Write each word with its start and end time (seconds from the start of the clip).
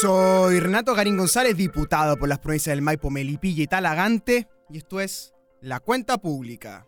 Soy 0.00 0.60
Renato 0.60 0.94
Garín 0.94 1.16
González, 1.16 1.56
diputado 1.56 2.18
por 2.18 2.28
las 2.28 2.38
provincias 2.38 2.72
del 2.72 2.82
Maipo, 2.82 3.08
Melipilla 3.08 3.62
y 3.62 3.66
Talagante, 3.66 4.46
y 4.68 4.76
esto 4.76 5.00
es 5.00 5.32
La 5.62 5.80
Cuenta 5.80 6.18
Pública. 6.18 6.86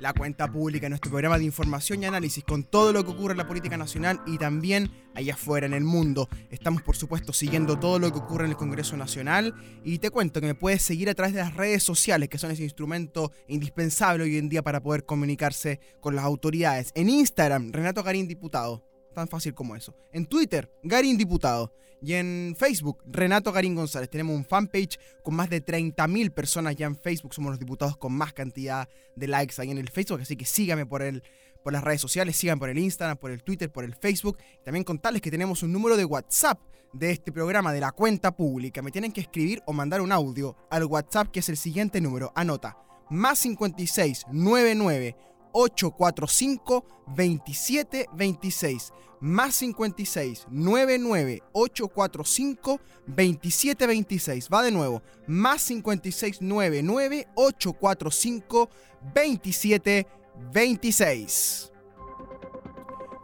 La 0.00 0.12
Cuenta 0.12 0.50
Pública, 0.50 0.88
nuestro 0.88 1.12
programa 1.12 1.38
de 1.38 1.44
información 1.44 2.02
y 2.02 2.06
análisis 2.06 2.42
con 2.42 2.64
todo 2.64 2.92
lo 2.92 3.04
que 3.04 3.12
ocurre 3.12 3.34
en 3.34 3.38
la 3.38 3.46
política 3.46 3.76
nacional 3.76 4.20
y 4.26 4.36
también 4.36 4.90
allá 5.14 5.34
afuera 5.34 5.64
en 5.64 5.74
el 5.74 5.84
mundo. 5.84 6.28
Estamos 6.50 6.82
por 6.82 6.96
supuesto 6.96 7.32
siguiendo 7.32 7.78
todo 7.78 8.00
lo 8.00 8.10
que 8.12 8.18
ocurre 8.18 8.46
en 8.46 8.50
el 8.50 8.56
Congreso 8.56 8.96
Nacional 8.96 9.54
y 9.84 9.98
te 9.98 10.10
cuento 10.10 10.40
que 10.40 10.48
me 10.48 10.56
puedes 10.56 10.82
seguir 10.82 11.08
a 11.08 11.14
través 11.14 11.34
de 11.34 11.40
las 11.40 11.54
redes 11.54 11.84
sociales, 11.84 12.28
que 12.28 12.38
son 12.38 12.50
ese 12.50 12.64
instrumento 12.64 13.30
indispensable 13.46 14.24
hoy 14.24 14.38
en 14.38 14.48
día 14.48 14.62
para 14.62 14.82
poder 14.82 15.04
comunicarse 15.04 15.78
con 16.00 16.16
las 16.16 16.24
autoridades. 16.24 16.90
En 16.96 17.08
Instagram, 17.08 17.70
Renato 17.70 18.02
Garín 18.02 18.26
Diputado. 18.26 18.91
Tan 19.12 19.28
fácil 19.28 19.54
como 19.54 19.76
eso. 19.76 19.94
En 20.12 20.26
Twitter, 20.26 20.70
Garín 20.82 21.16
Diputado. 21.16 21.72
Y 22.04 22.14
en 22.14 22.56
Facebook, 22.58 22.98
Renato 23.06 23.52
Garín 23.52 23.76
González. 23.76 24.10
Tenemos 24.10 24.34
un 24.34 24.44
fanpage 24.44 24.98
con 25.22 25.34
más 25.34 25.48
de 25.48 25.64
30.000 25.64 26.32
personas 26.32 26.74
ya 26.74 26.86
en 26.86 26.96
Facebook. 26.96 27.32
Somos 27.32 27.52
los 27.52 27.60
diputados 27.60 27.96
con 27.96 28.12
más 28.12 28.32
cantidad 28.32 28.88
de 29.14 29.28
likes 29.28 29.54
ahí 29.58 29.70
en 29.70 29.78
el 29.78 29.88
Facebook. 29.88 30.20
Así 30.20 30.36
que 30.36 30.44
síganme 30.44 30.84
por, 30.84 31.02
el, 31.02 31.22
por 31.62 31.72
las 31.72 31.84
redes 31.84 32.00
sociales, 32.00 32.36
sigan 32.36 32.58
por 32.58 32.70
el 32.70 32.78
Instagram, 32.78 33.18
por 33.18 33.30
el 33.30 33.44
Twitter, 33.44 33.70
por 33.70 33.84
el 33.84 33.94
Facebook. 33.94 34.38
También 34.64 34.82
contarles 34.82 35.22
que 35.22 35.30
tenemos 35.30 35.62
un 35.62 35.72
número 35.72 35.96
de 35.96 36.04
WhatsApp 36.04 36.58
de 36.92 37.12
este 37.12 37.30
programa, 37.30 37.72
de 37.72 37.80
la 37.80 37.92
cuenta 37.92 38.34
pública. 38.34 38.82
Me 38.82 38.90
tienen 38.90 39.12
que 39.12 39.20
escribir 39.20 39.62
o 39.66 39.72
mandar 39.72 40.00
un 40.00 40.10
audio 40.10 40.56
al 40.70 40.84
WhatsApp 40.86 41.28
que 41.30 41.38
es 41.38 41.48
el 41.48 41.56
siguiente 41.56 42.00
número. 42.00 42.32
Anota. 42.34 42.76
Más 43.10 43.38
56 43.40 44.24
99 44.32 45.16
845 45.52 46.84
2726 47.16 48.92
más 49.22 49.54
56 49.54 50.46
99 50.50 51.42
845 51.52 52.80
2726 53.06 54.48
va 54.52 54.64
de 54.64 54.72
nuevo. 54.72 55.00
Más 55.28 55.62
56 55.62 56.42
99 56.42 57.28
845 57.36 58.68
2726 59.14 61.68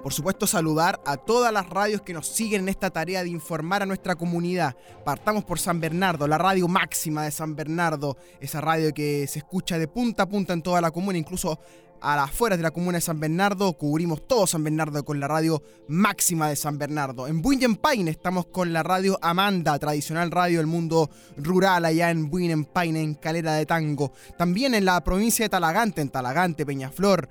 por 0.03 0.13
supuesto, 0.15 0.47
saludar 0.47 1.01
a 1.05 1.17
todas 1.17 1.53
las 1.53 1.69
radios 1.69 2.03
que 2.03 2.15
nos 2.15 2.29
siguen 2.29 2.63
en 2.63 2.69
esta 2.69 2.89
tarea 2.89 3.25
de 3.25 3.31
informar 3.31 3.83
a 3.83 3.87
nuestra 3.87 4.15
comunidad. 4.15 4.77
Partamos 5.05 5.45
por 5.45 5.59
San 5.59 5.81
Bernardo, 5.81 6.29
la 6.29 6.39
radio 6.39 6.69
máxima 6.69 7.25
de 7.25 7.33
San 7.33 7.57
Bernardo, 7.57 8.17
esa 8.41 8.61
radio 8.61 8.95
que 8.95 9.27
se 9.27 9.41
escucha 9.41 9.77
de 9.77 9.89
punta 9.89 10.23
a 10.23 10.29
punta 10.29 10.53
en 10.53 10.63
toda 10.63 10.81
la 10.81 10.93
comuna, 10.93 11.19
incluso 11.19 11.59
a 12.01 12.17
las 12.17 12.31
afueras 12.31 12.59
de 12.59 12.63
la 12.63 12.71
comuna 12.71 12.99
de 12.99 13.03
San 13.03 13.21
Bernardo. 13.21 13.73
Cubrimos 13.75 14.27
todo 14.27 14.47
San 14.47 14.65
Bernardo 14.65 15.05
con 15.05 15.21
la 15.21 15.29
radio 15.29 15.63
máxima 15.89 16.49
de 16.49 16.57
San 16.57 16.79
Bernardo. 16.79 17.27
En 17.27 17.43
Paine 17.77 18.11
estamos 18.11 18.47
con 18.47 18.73
la 18.73 18.83
radio 18.83 19.19
Amanda, 19.23 19.79
tradicional 19.79 20.31
radio 20.31 20.59
del 20.59 20.67
mundo 20.67 21.11
rural 21.37 21.85
allá 21.85 22.11
en 22.11 22.31
Paine, 22.65 23.03
en 23.03 23.15
Calera 23.15 23.55
de 23.55 23.67
Tango. 23.67 24.13
También 24.37 24.75
en 24.75 24.85
la 24.85 25.03
provincia 25.03 25.45
de 25.45 25.49
Talagante, 25.49 26.01
en 26.01 26.11
Talagante, 26.11 26.67
Peñaflor. 26.67 27.29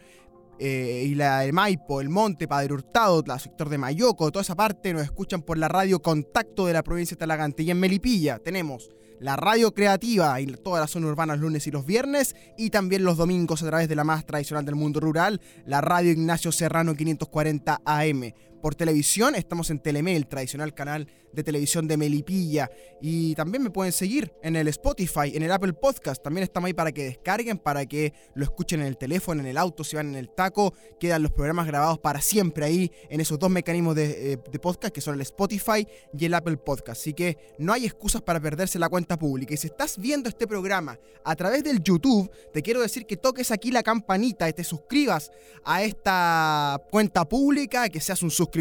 Eh, 0.60 1.06
y 1.08 1.14
la 1.14 1.42
de 1.42 1.52
Maipo, 1.52 2.02
El 2.02 2.10
Monte, 2.10 2.48
Padre 2.48 2.73
Hurtado, 2.73 3.23
el 3.23 3.40
sector 3.40 3.70
de 3.70 3.78
Mayoco, 3.78 4.32
toda 4.32 4.42
esa 4.42 4.56
parte 4.56 4.92
nos 4.92 5.04
escuchan 5.04 5.44
por 5.44 5.60
la 5.60 5.68
radio 5.68 6.02
Contacto 6.02 6.66
de 6.66 6.73
la 6.73 6.82
provincia 6.82 7.14
de 7.14 7.20
Talagante. 7.20 7.62
Y 7.62 7.70
en 7.70 7.80
Melipilla 7.80 8.40
tenemos 8.40 8.90
la 9.20 9.36
radio 9.36 9.73
creativa 9.73 10.40
y 10.42 10.48
toda 10.48 10.80
la 10.80 10.88
zona 10.88 11.08
urbana 11.08 11.34
los 11.34 11.42
lunes 11.42 11.68
y 11.68 11.72
los 11.72 11.86
viernes, 11.86 12.36
y 12.58 12.70
también 12.70 13.04
los 13.04 13.18
domingos 13.18 13.64
a 13.64 13.68
través 13.68 13.90
de 13.90 13.96
la 13.96 14.04
más 14.04 14.26
tradicional 14.26 14.66
del 14.66 14.76
mundo 14.76 15.00
rural, 15.00 15.42
la 15.66 15.82
radio 15.82 16.12
Ignacio 16.12 16.52
Serrano 16.52 16.96
540 16.96 17.82
AM. 17.84 18.34
Por 18.61 18.75
televisión 18.75 19.36
estamos 19.36 19.69
en 19.69 19.80
Telemel, 19.80 20.27
tradicional 20.27 20.73
canal 20.73 21.08
de 21.31 21.44
televisión 21.44 21.88
de 21.88 21.95
Melipilla. 21.95 22.69
Y 22.99 23.36
también 23.36 23.64
me 23.64 23.69
pueden 23.69 23.93
seguir 23.93 24.33
en 24.42 24.55
el 24.55 24.67
Spotify, 24.70 25.32
en 25.33 25.43
el 25.43 25.52
Apple 25.52 25.73
Podcast. 25.73 26.23
También 26.23 26.43
estamos 26.43 26.67
ahí 26.67 26.73
para 26.73 26.92
que 26.92 27.04
descarguen, 27.04 27.59
para 27.59 27.86
que 27.86 28.14
lo 28.33 28.43
escuchen 28.43 28.82
en 28.82 28.87
el 28.87 28.98
teléfono, 28.98 29.42
en 29.42 29.48
el 29.48 29.58
auto, 29.58 29.83
si 29.83 29.95
van 29.95 30.09
en 30.09 30.15
el 30.15 30.30
taco. 30.30 30.73
Quedan 30.99 31.21
los 31.21 31.32
programas 31.32 31.67
grabados 31.67 31.99
para 31.99 32.20
siempre 32.20 32.65
ahí 32.65 32.92
en 33.09 33.21
esos 33.21 33.37
dos 33.37 33.49
mecanismos 33.49 33.95
de, 33.95 34.33
eh, 34.33 34.37
de 34.52 34.59
podcast 34.59 34.93
que 34.93 35.02
son 35.02 35.14
el 35.14 35.21
Spotify 35.21 35.87
y 36.17 36.26
el 36.26 36.33
Apple 36.33 36.58
Podcast. 36.58 37.02
Así 37.02 37.14
que 37.14 37.37
no 37.59 37.73
hay 37.73 37.86
excusas 37.86 38.21
para 38.23 38.39
perderse 38.39 38.80
la 38.80 38.89
cuenta 38.89 39.17
pública. 39.17 39.53
Y 39.53 39.58
si 39.58 39.67
estás 39.67 39.98
viendo 39.98 40.30
este 40.30 40.48
programa 40.48 40.99
a 41.23 41.36
través 41.36 41.64
del 41.64 41.83
YouTube, 41.83 42.32
te 42.52 42.64
quiero 42.64 42.82
decir 42.82 43.05
que 43.05 43.17
toques 43.17 43.52
aquí 43.52 43.70
la 43.70 43.83
campanita 43.83 44.49
y 44.49 44.53
te 44.53 44.64
suscribas 44.64 45.32
a 45.64 45.83
esta 45.83 46.82
cuenta 46.89 47.27
pública, 47.30 47.89
que 47.89 48.02
seas 48.02 48.23
un 48.23 48.32
suscriptor 48.32 48.57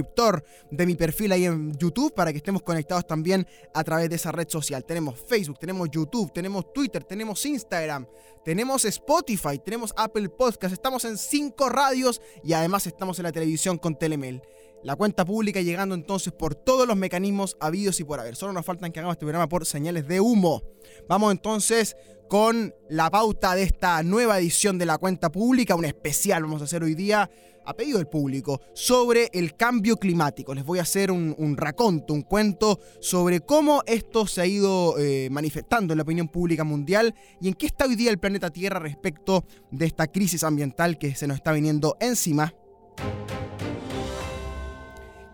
de 0.71 0.87
mi 0.87 0.95
perfil 0.95 1.33
ahí 1.33 1.45
en 1.45 1.77
YouTube 1.77 2.15
para 2.15 2.33
que 2.33 2.39
estemos 2.39 2.63
conectados 2.63 3.07
también 3.07 3.47
a 3.75 3.85
través 3.85 4.09
de 4.11 4.17
esa 4.17 4.33
red 4.33 4.49
social. 4.49 4.85
Tenemos 4.85 5.19
Facebook, 5.19 5.59
tenemos 5.59 5.89
YouTube, 5.91 6.33
tenemos 6.33 6.73
Twitter, 6.73 7.05
tenemos 7.05 7.45
Instagram, 7.47 8.07
tenemos 8.45 8.85
Spotify, 8.85 9.59
tenemos 9.65 9.93
Apple 9.97 10.29
Podcast, 10.29 10.73
estamos 10.73 11.05
en 11.05 11.19
cinco 11.19 11.69
radios 11.69 12.21
y 12.43 12.53
además 12.53 12.87
estamos 12.87 13.19
en 13.19 13.25
la 13.25 13.33
televisión 13.33 13.79
con 13.79 13.99
Telemel. 13.99 14.43
La 14.83 14.95
cuenta 14.95 15.25
pública 15.25 15.61
llegando 15.61 15.95
entonces 15.95 16.33
por 16.33 16.55
todos 16.55 16.87
los 16.87 16.97
mecanismos 16.97 17.57
habidos 17.61 17.99
y 17.99 18.05
por 18.05 18.21
haber. 18.21 18.37
Solo 18.37 18.53
nos 18.53 18.65
faltan 18.65 18.93
que 18.93 19.01
hagamos 19.01 19.15
este 19.15 19.25
programa 19.25 19.49
por 19.49 19.67
señales 19.67 20.07
de 20.07 20.21
humo. 20.21 20.63
Vamos 21.09 21.33
entonces 21.33 21.97
con 22.29 22.75
la 22.89 23.11
pauta 23.11 23.55
de 23.55 23.63
esta 23.63 24.03
nueva 24.03 24.39
edición 24.39 24.79
de 24.79 24.87
la 24.87 24.99
cuenta 24.99 25.31
pública, 25.31 25.75
un 25.75 25.85
especial 25.85 26.43
vamos 26.43 26.61
a 26.61 26.65
hacer 26.65 26.83
hoy 26.83 26.95
día 26.95 27.31
a 27.67 27.75
pedido 27.75 27.99
del 27.99 28.07
público 28.07 28.61
sobre 28.75 29.29
el 29.33 29.57
cambio 29.57 29.97
climático. 29.97 30.55
Les 30.55 30.65
voy 30.65 30.79
a 30.79 30.83
hacer 30.83 31.11
un, 31.11 31.57
raconto, 31.57 32.15
un 32.15 32.23
cuento 32.23 32.81
sobre 33.01 33.41
cómo 33.41 33.83
esto 33.87 34.27
se 34.27 34.41
ha 34.41 34.47
ido 34.47 34.99
eh, 34.99 35.29
manifestando 35.31 35.93
en 35.93 35.99
la 35.99 36.03
opinión 36.03 36.29
pública 36.29 36.65
mundial 36.65 37.15
y 37.41 37.49
en 37.49 37.55
qué 37.55 37.67
está 37.67 37.87
hoy 37.87 37.97
día 37.97 38.11
el 38.11 38.19
planeta 38.19 38.51
Tierra 38.51 38.79
respecto 38.79 39.45
de 39.71 39.87
esta 39.87 40.07
crisis 40.07 40.45
ambiental 40.45 40.99
que 40.99 41.15
se 41.15 41.27
nos 41.27 41.37
está 41.37 41.53
viniendo 41.53 41.97
encima. 42.01 42.55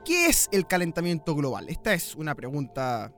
¿Qué 0.05 0.27
es 0.27 0.49
el 0.51 0.67
calentamiento 0.67 1.35
global? 1.35 1.69
Esta 1.69 1.95
es 1.95 2.17
una 2.17 2.35
pregunta 2.35 3.13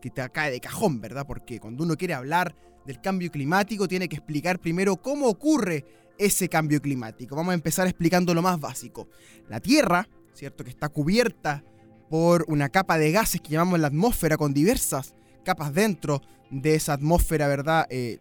que 0.00 0.10
te 0.10 0.28
cae 0.30 0.52
de 0.52 0.60
cajón, 0.60 1.00
¿verdad? 1.00 1.26
Porque 1.26 1.58
cuando 1.58 1.82
uno 1.82 1.96
quiere 1.96 2.14
hablar 2.14 2.54
del 2.84 3.00
cambio 3.00 3.30
climático 3.30 3.88
tiene 3.88 4.08
que 4.08 4.16
explicar 4.16 4.60
primero 4.60 4.96
cómo 4.96 5.26
ocurre 5.26 5.84
ese 6.18 6.48
cambio 6.48 6.80
climático. 6.80 7.36
Vamos 7.36 7.52
a 7.52 7.54
empezar 7.54 7.86
explicando 7.86 8.34
lo 8.34 8.42
más 8.42 8.60
básico. 8.60 9.08
La 9.48 9.60
Tierra, 9.60 10.08
¿cierto? 10.34 10.64
Que 10.64 10.70
está 10.70 10.88
cubierta 10.88 11.64
por 12.08 12.44
una 12.48 12.68
capa 12.68 12.98
de 12.98 13.12
gases 13.12 13.40
que 13.40 13.50
llamamos 13.50 13.80
la 13.80 13.88
atmósfera 13.88 14.36
con 14.36 14.54
diversas 14.54 15.14
capas 15.44 15.72
dentro 15.74 16.22
de 16.50 16.74
esa 16.74 16.92
atmósfera, 16.92 17.48
¿verdad? 17.48 17.86
Eh, 17.90 18.18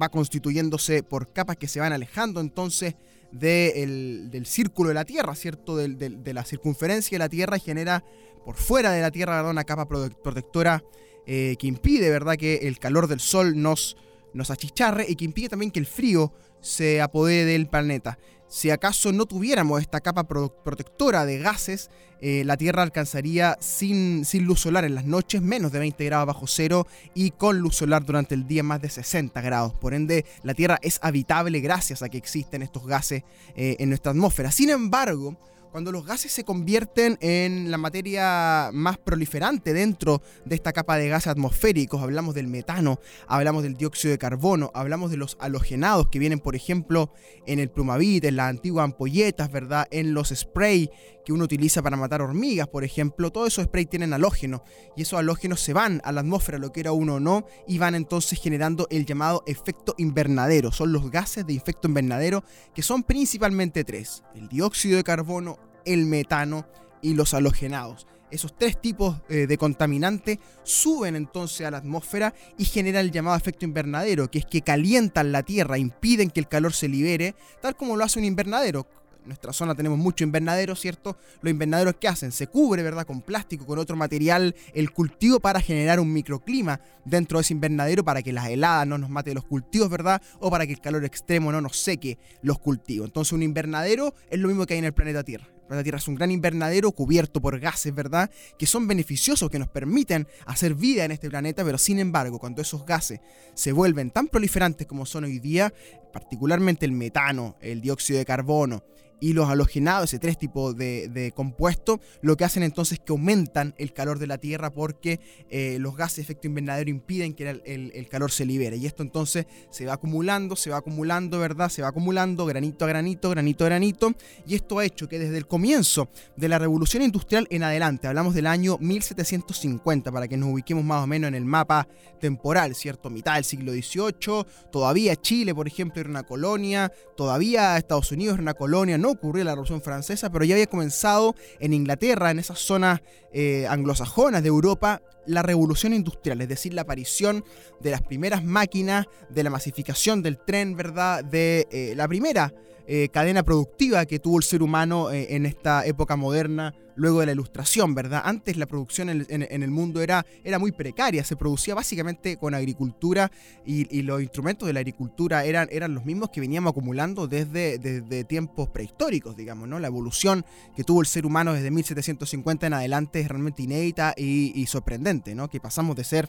va 0.00 0.08
constituyéndose 0.08 1.02
por 1.02 1.32
capas 1.32 1.56
que 1.56 1.68
se 1.68 1.80
van 1.80 1.92
alejando 1.92 2.40
entonces 2.40 2.94
del 3.30 4.44
círculo 4.44 4.88
de 4.88 4.94
la 4.94 5.04
Tierra, 5.04 5.34
¿cierto? 5.34 5.76
De, 5.76 6.32
la 6.34 6.44
circunferencia 6.44 7.16
de 7.16 7.20
la 7.20 7.28
Tierra 7.28 7.56
y 7.56 7.60
genera 7.60 8.04
por 8.44 8.56
fuera 8.56 8.92
de 8.92 9.00
la 9.00 9.10
Tierra 9.10 9.48
una 9.48 9.64
capa 9.64 9.86
protectora 9.86 10.82
eh, 11.26 11.56
que 11.58 11.66
impide, 11.66 12.10
¿verdad?, 12.10 12.36
que 12.36 12.56
el 12.62 12.78
calor 12.78 13.06
del 13.06 13.20
Sol 13.20 13.60
nos, 13.60 13.96
nos 14.34 14.50
achicharre 14.50 15.06
y 15.08 15.16
que 15.16 15.24
impide 15.24 15.48
también 15.48 15.70
que 15.70 15.80
el 15.80 15.86
frío 15.86 16.32
se 16.60 17.00
apodere 17.00 17.44
del 17.44 17.68
planeta. 17.68 18.18
Si 18.48 18.70
acaso 18.70 19.12
no 19.12 19.24
tuviéramos 19.24 19.80
esta 19.80 20.00
capa 20.00 20.24
protectora 20.24 21.24
de 21.24 21.38
gases, 21.38 21.90
eh, 22.20 22.44
la 22.44 22.56
Tierra 22.56 22.82
alcanzaría 22.82 23.56
sin, 23.60 24.24
luz 24.44 24.60
solar 24.60 24.84
en 24.84 24.94
las 24.94 25.06
noches 25.06 25.40
menos 25.40 25.72
de 25.72 25.78
20 25.78 26.04
grados 26.04 26.26
bajo 26.26 26.46
cero 26.46 26.86
y 27.14 27.30
con 27.30 27.58
luz 27.58 27.76
solar 27.76 28.04
durante 28.04 28.34
el 28.34 28.46
día 28.46 28.62
más 28.62 28.82
de 28.82 28.90
60 28.90 29.40
grados. 29.40 29.72
Por 29.72 29.94
ende, 29.94 30.26
la 30.42 30.52
Tierra 30.52 30.78
es 30.82 31.00
habitable 31.02 31.60
gracias 31.60 32.02
a 32.02 32.10
que 32.10 32.18
existen 32.18 32.62
estos 32.62 32.86
gases 32.86 33.24
eh, 33.56 33.76
en 33.78 33.88
nuestra 33.88 34.12
atmósfera. 34.12 34.52
Sin 34.52 34.68
embargo, 34.68 35.36
cuando 35.72 35.90
los 35.90 36.04
gases 36.04 36.30
se 36.30 36.44
convierten 36.44 37.16
en 37.22 37.70
la 37.70 37.78
materia 37.78 38.68
más 38.74 38.98
proliferante 38.98 39.72
dentro 39.72 40.22
de 40.44 40.54
esta 40.54 40.74
capa 40.74 40.98
de 40.98 41.08
gases 41.08 41.28
atmosféricos, 41.28 42.02
hablamos 42.02 42.34
del 42.34 42.46
metano, 42.46 43.00
hablamos 43.26 43.62
del 43.62 43.74
dióxido 43.74 44.12
de 44.12 44.18
carbono, 44.18 44.70
hablamos 44.74 45.10
de 45.10 45.16
los 45.16 45.38
halogenados 45.40 46.08
que 46.08 46.18
vienen, 46.18 46.40
por 46.40 46.54
ejemplo, 46.54 47.10
en 47.46 47.58
el 47.58 47.70
plumavit, 47.70 48.24
en 48.24 48.36
las 48.36 48.50
antiguas 48.50 48.84
ampolletas, 48.84 49.50
¿verdad? 49.50 49.88
En 49.90 50.12
los 50.12 50.28
spray 50.28 50.90
que 51.24 51.32
uno 51.32 51.44
utiliza 51.44 51.82
para 51.82 51.96
matar 51.96 52.20
hormigas, 52.20 52.68
por 52.68 52.84
ejemplo, 52.84 53.30
todos 53.30 53.48
esos 53.48 53.64
spray 53.64 53.86
tienen 53.86 54.12
halógeno 54.12 54.64
y 54.96 55.02
esos 55.02 55.18
halógenos 55.18 55.60
se 55.60 55.72
van 55.72 56.02
a 56.04 56.12
la 56.12 56.20
atmósfera, 56.20 56.58
lo 56.58 56.72
que 56.72 56.80
era 56.80 56.92
uno 56.92 57.14
o 57.14 57.20
no, 57.20 57.46
y 57.66 57.78
van 57.78 57.94
entonces 57.94 58.40
generando 58.40 58.88
el 58.90 59.06
llamado 59.06 59.42
efecto 59.46 59.94
invernadero. 59.98 60.72
Son 60.72 60.92
los 60.92 61.10
gases 61.10 61.46
de 61.46 61.54
efecto 61.54 61.88
invernadero 61.88 62.44
que 62.74 62.82
son 62.82 63.04
principalmente 63.04 63.84
tres: 63.84 64.22
el 64.34 64.48
dióxido 64.48 64.96
de 64.96 65.04
carbono, 65.04 65.58
el 65.84 66.06
metano 66.06 66.66
y 67.02 67.14
los 67.14 67.34
halogenados. 67.34 68.06
Esos 68.32 68.56
tres 68.56 68.80
tipos 68.80 69.20
eh, 69.28 69.46
de 69.46 69.58
contaminante 69.58 70.40
suben 70.62 71.16
entonces 71.16 71.66
a 71.66 71.70
la 71.70 71.76
atmósfera 71.76 72.32
y 72.56 72.64
generan 72.64 73.04
el 73.04 73.12
llamado 73.12 73.36
efecto 73.36 73.66
invernadero, 73.66 74.30
que 74.30 74.38
es 74.38 74.46
que 74.46 74.62
calientan 74.62 75.32
la 75.32 75.42
Tierra, 75.42 75.76
impiden 75.76 76.30
que 76.30 76.40
el 76.40 76.48
calor 76.48 76.72
se 76.72 76.88
libere, 76.88 77.34
tal 77.60 77.76
como 77.76 77.94
lo 77.94 78.04
hace 78.04 78.18
un 78.18 78.24
invernadero. 78.24 78.86
en 79.20 79.26
nuestra 79.26 79.52
zona 79.52 79.74
tenemos 79.74 79.98
mucho 79.98 80.24
invernadero, 80.24 80.74
¿cierto? 80.74 81.18
Los 81.42 81.50
invernaderos 81.50 81.96
¿qué 82.00 82.08
hacen? 82.08 82.32
Se 82.32 82.46
cubre, 82.46 82.82
¿verdad? 82.82 83.06
Con 83.06 83.20
plástico, 83.20 83.66
con 83.66 83.78
otro 83.78 83.96
material, 83.96 84.54
el 84.72 84.92
cultivo 84.92 85.38
para 85.38 85.60
generar 85.60 86.00
un 86.00 86.10
microclima 86.10 86.80
dentro 87.04 87.36
de 87.36 87.42
ese 87.42 87.52
invernadero 87.52 88.02
para 88.02 88.22
que 88.22 88.32
las 88.32 88.48
heladas 88.48 88.86
no 88.86 88.96
nos 88.96 89.10
mate 89.10 89.34
los 89.34 89.44
cultivos, 89.44 89.90
¿verdad? 89.90 90.22
O 90.40 90.50
para 90.50 90.66
que 90.66 90.72
el 90.72 90.80
calor 90.80 91.04
extremo 91.04 91.52
no 91.52 91.60
nos 91.60 91.76
seque 91.76 92.16
los 92.40 92.58
cultivos. 92.58 93.08
Entonces 93.08 93.34
un 93.34 93.42
invernadero 93.42 94.14
es 94.30 94.40
lo 94.40 94.48
mismo 94.48 94.64
que 94.64 94.72
hay 94.72 94.78
en 94.78 94.86
el 94.86 94.94
planeta 94.94 95.22
Tierra. 95.22 95.52
El 95.72 95.76
planeta 95.76 95.84
Tierra 95.84 95.98
es 95.98 96.08
un 96.08 96.16
gran 96.16 96.30
invernadero 96.30 96.92
cubierto 96.92 97.40
por 97.40 97.58
gases, 97.58 97.94
¿verdad? 97.94 98.30
Que 98.58 98.66
son 98.66 98.86
beneficiosos, 98.86 99.48
que 99.48 99.58
nos 99.58 99.68
permiten 99.68 100.28
hacer 100.44 100.74
vida 100.74 101.06
en 101.06 101.12
este 101.12 101.30
planeta, 101.30 101.64
pero 101.64 101.78
sin 101.78 101.98
embargo, 101.98 102.38
cuando 102.38 102.60
esos 102.60 102.84
gases 102.84 103.20
se 103.54 103.72
vuelven 103.72 104.10
tan 104.10 104.28
proliferantes 104.28 104.86
como 104.86 105.06
son 105.06 105.24
hoy 105.24 105.38
día, 105.38 105.72
particularmente 106.12 106.84
el 106.84 106.92
metano, 106.92 107.56
el 107.62 107.80
dióxido 107.80 108.18
de 108.18 108.26
carbono 108.26 108.84
y 109.22 109.34
los 109.34 109.48
halogenados, 109.48 110.10
ese 110.10 110.18
tres 110.18 110.36
tipos 110.36 110.76
de, 110.76 111.32
compuestos, 111.36 112.00
lo 112.22 112.36
que 112.36 112.44
hacen 112.44 112.64
entonces 112.64 112.98
es 112.98 113.04
que 113.04 113.12
aumentan 113.12 113.72
el 113.78 113.92
calor 113.92 114.18
de 114.18 114.26
la 114.26 114.36
Tierra 114.36 114.72
porque 114.72 115.20
eh, 115.48 115.76
los 115.78 115.96
gases 115.96 116.16
de 116.16 116.22
efecto 116.22 116.48
invernadero 116.48 116.90
impiden 116.90 117.32
que 117.32 117.48
el, 117.48 118.08
calor 118.08 118.32
se 118.32 118.44
libere. 118.44 118.78
Y 118.78 118.86
esto 118.86 119.04
entonces 119.04 119.46
se 119.70 119.86
va 119.86 119.92
acumulando, 119.92 120.56
se 120.56 120.70
va 120.70 120.78
acumulando, 120.78 121.38
¿verdad? 121.38 121.68
Se 121.68 121.82
va 121.82 121.88
acumulando 121.88 122.46
granito 122.46 122.84
a 122.84 122.88
granito, 122.88 123.30
granito 123.30 123.64
a 123.64 123.68
granito. 123.68 124.12
Y 124.44 124.56
esto 124.56 124.80
ha 124.80 124.84
hecho 124.84 125.08
que 125.08 125.20
desde 125.20 125.38
el 125.38 125.46
comienzo 125.46 125.61
de 125.62 126.48
la 126.48 126.58
revolución 126.58 127.04
industrial 127.04 127.46
en 127.48 127.62
adelante, 127.62 128.08
hablamos 128.08 128.34
del 128.34 128.48
año 128.48 128.78
1750, 128.80 130.10
para 130.10 130.26
que 130.26 130.36
nos 130.36 130.48
ubiquemos 130.48 130.82
más 130.82 131.04
o 131.04 131.06
menos 131.06 131.28
en 131.28 131.36
el 131.36 131.44
mapa 131.44 131.86
temporal, 132.20 132.74
¿cierto? 132.74 133.10
Mitad 133.10 133.36
del 133.36 133.44
siglo 133.44 133.70
XVIII, 133.70 134.44
todavía 134.72 135.14
Chile, 135.14 135.54
por 135.54 135.68
ejemplo, 135.68 136.00
era 136.00 136.10
una 136.10 136.24
colonia, 136.24 136.90
todavía 137.16 137.76
Estados 137.76 138.10
Unidos 138.10 138.34
era 138.34 138.42
una 138.42 138.54
colonia, 138.54 138.98
no 138.98 139.10
ocurrió 139.10 139.44
la 139.44 139.52
Revolución 139.52 139.82
Francesa, 139.82 140.30
pero 140.32 140.44
ya 140.44 140.56
había 140.56 140.66
comenzado 140.66 141.36
en 141.60 141.74
Inglaterra, 141.74 142.32
en 142.32 142.40
esas 142.40 142.58
zonas 142.58 143.00
eh, 143.32 143.64
anglosajonas 143.68 144.42
de 144.42 144.48
Europa, 144.48 145.00
la 145.26 145.42
revolución 145.42 145.94
industrial, 145.94 146.40
es 146.40 146.48
decir, 146.48 146.74
la 146.74 146.82
aparición 146.82 147.44
de 147.78 147.92
las 147.92 148.02
primeras 148.02 148.42
máquinas, 148.42 149.06
de 149.30 149.44
la 149.44 149.50
masificación 149.50 150.22
del 150.22 150.38
tren, 150.38 150.76
¿verdad? 150.76 151.22
De 151.22 151.68
eh, 151.70 151.92
la 151.94 152.08
primera 152.08 152.52
eh, 152.94 153.08
cadena 153.08 153.42
productiva 153.42 154.04
que 154.04 154.18
tuvo 154.18 154.36
el 154.36 154.42
ser 154.42 154.62
humano 154.62 155.10
eh, 155.10 155.28
en 155.34 155.46
esta 155.46 155.86
época 155.86 156.14
moderna, 156.14 156.74
luego 156.94 157.20
de 157.20 157.26
la 157.26 157.32
ilustración, 157.32 157.94
¿verdad? 157.94 158.20
Antes 158.22 158.58
la 158.58 158.66
producción 158.66 159.08
en, 159.08 159.62
el 159.62 159.70
mundo 159.70 160.02
era, 160.02 160.26
era 160.44 160.58
muy 160.58 160.72
precaria, 160.72 161.24
se 161.24 161.34
producía 161.34 161.74
básicamente 161.74 162.36
con 162.36 162.54
agricultura 162.54 163.32
y, 163.64 164.02
los 164.02 164.20
instrumentos 164.20 164.66
de 164.66 164.74
la 164.74 164.80
agricultura 164.80 165.46
eran, 165.46 165.68
eran 165.72 165.94
los 165.94 166.04
mismos 166.04 166.28
que 166.28 166.42
veníamos 166.42 166.72
acumulando 166.72 167.26
desde, 167.26 167.78
desde 167.78 168.24
tiempos 168.24 168.68
prehistóricos, 168.68 169.38
digamos, 169.38 169.66
¿no? 169.66 169.78
La 169.78 169.86
evolución 169.86 170.44
que 170.76 170.84
tuvo 170.84 171.00
el 171.00 171.06
ser 171.06 171.24
humano 171.24 171.54
desde 171.54 171.70
1750 171.70 172.66
en 172.66 172.74
adelante 172.74 173.20
es 173.20 173.28
realmente 173.28 173.62
inédita 173.62 174.12
y, 174.18 174.66
sorprendente, 174.66 175.34
¿no? 175.34 175.48
Que 175.48 175.60
pasamos 175.60 175.96
de 175.96 176.04
ser 176.04 176.28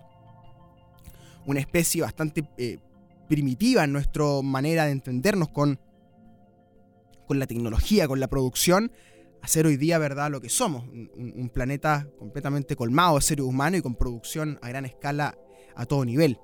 una 1.46 1.60
especie 1.60 2.04
bastante 2.04 2.46
eh, 2.58 2.78
primitiva 3.28 3.84
en 3.84 3.92
nuestra 3.92 4.24
manera 4.42 4.86
de 4.86 4.94
entendernos 4.94 5.50
con 5.50 5.78
con 7.28 7.40
la 7.40 7.48
tecnología, 7.48 8.08
con 8.08 8.20
la 8.20 8.28
producción, 8.28 8.92
hacer 9.42 9.66
hoy 9.66 9.78
día, 9.78 9.98
¿verdad?, 9.98 10.32
lo 10.32 10.42
que 10.42 10.50
somos. 10.50 10.86
Un, 10.86 11.50
planeta 11.54 12.08
completamente 12.18 12.76
colmado 12.76 13.16
de 13.16 13.22
seres 13.22 13.46
humanos 13.46 13.80
y 13.80 13.82
con 13.82 13.96
producción 13.96 14.58
a 14.62 14.70
gran 14.70 14.86
escala 14.86 15.38
a 15.76 15.86
todo 15.86 16.06
nivel. 16.06 16.40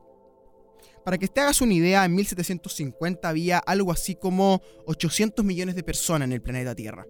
Para 1.05 1.17
que 1.17 1.27
te 1.27 1.41
hagas 1.41 1.61
una 1.61 1.73
idea, 1.73 2.05
en 2.05 2.13
1750 2.13 3.27
había 3.27 3.57
algo 3.57 3.91
así 3.91 4.15
como 4.15 4.61
800 4.85 5.45
millones 5.45 5.75
de 5.75 5.83
personas 5.83 6.27
en 6.27 6.33
el 6.33 6.41
planeta 6.41 6.75
Tierra. 6.75 7.07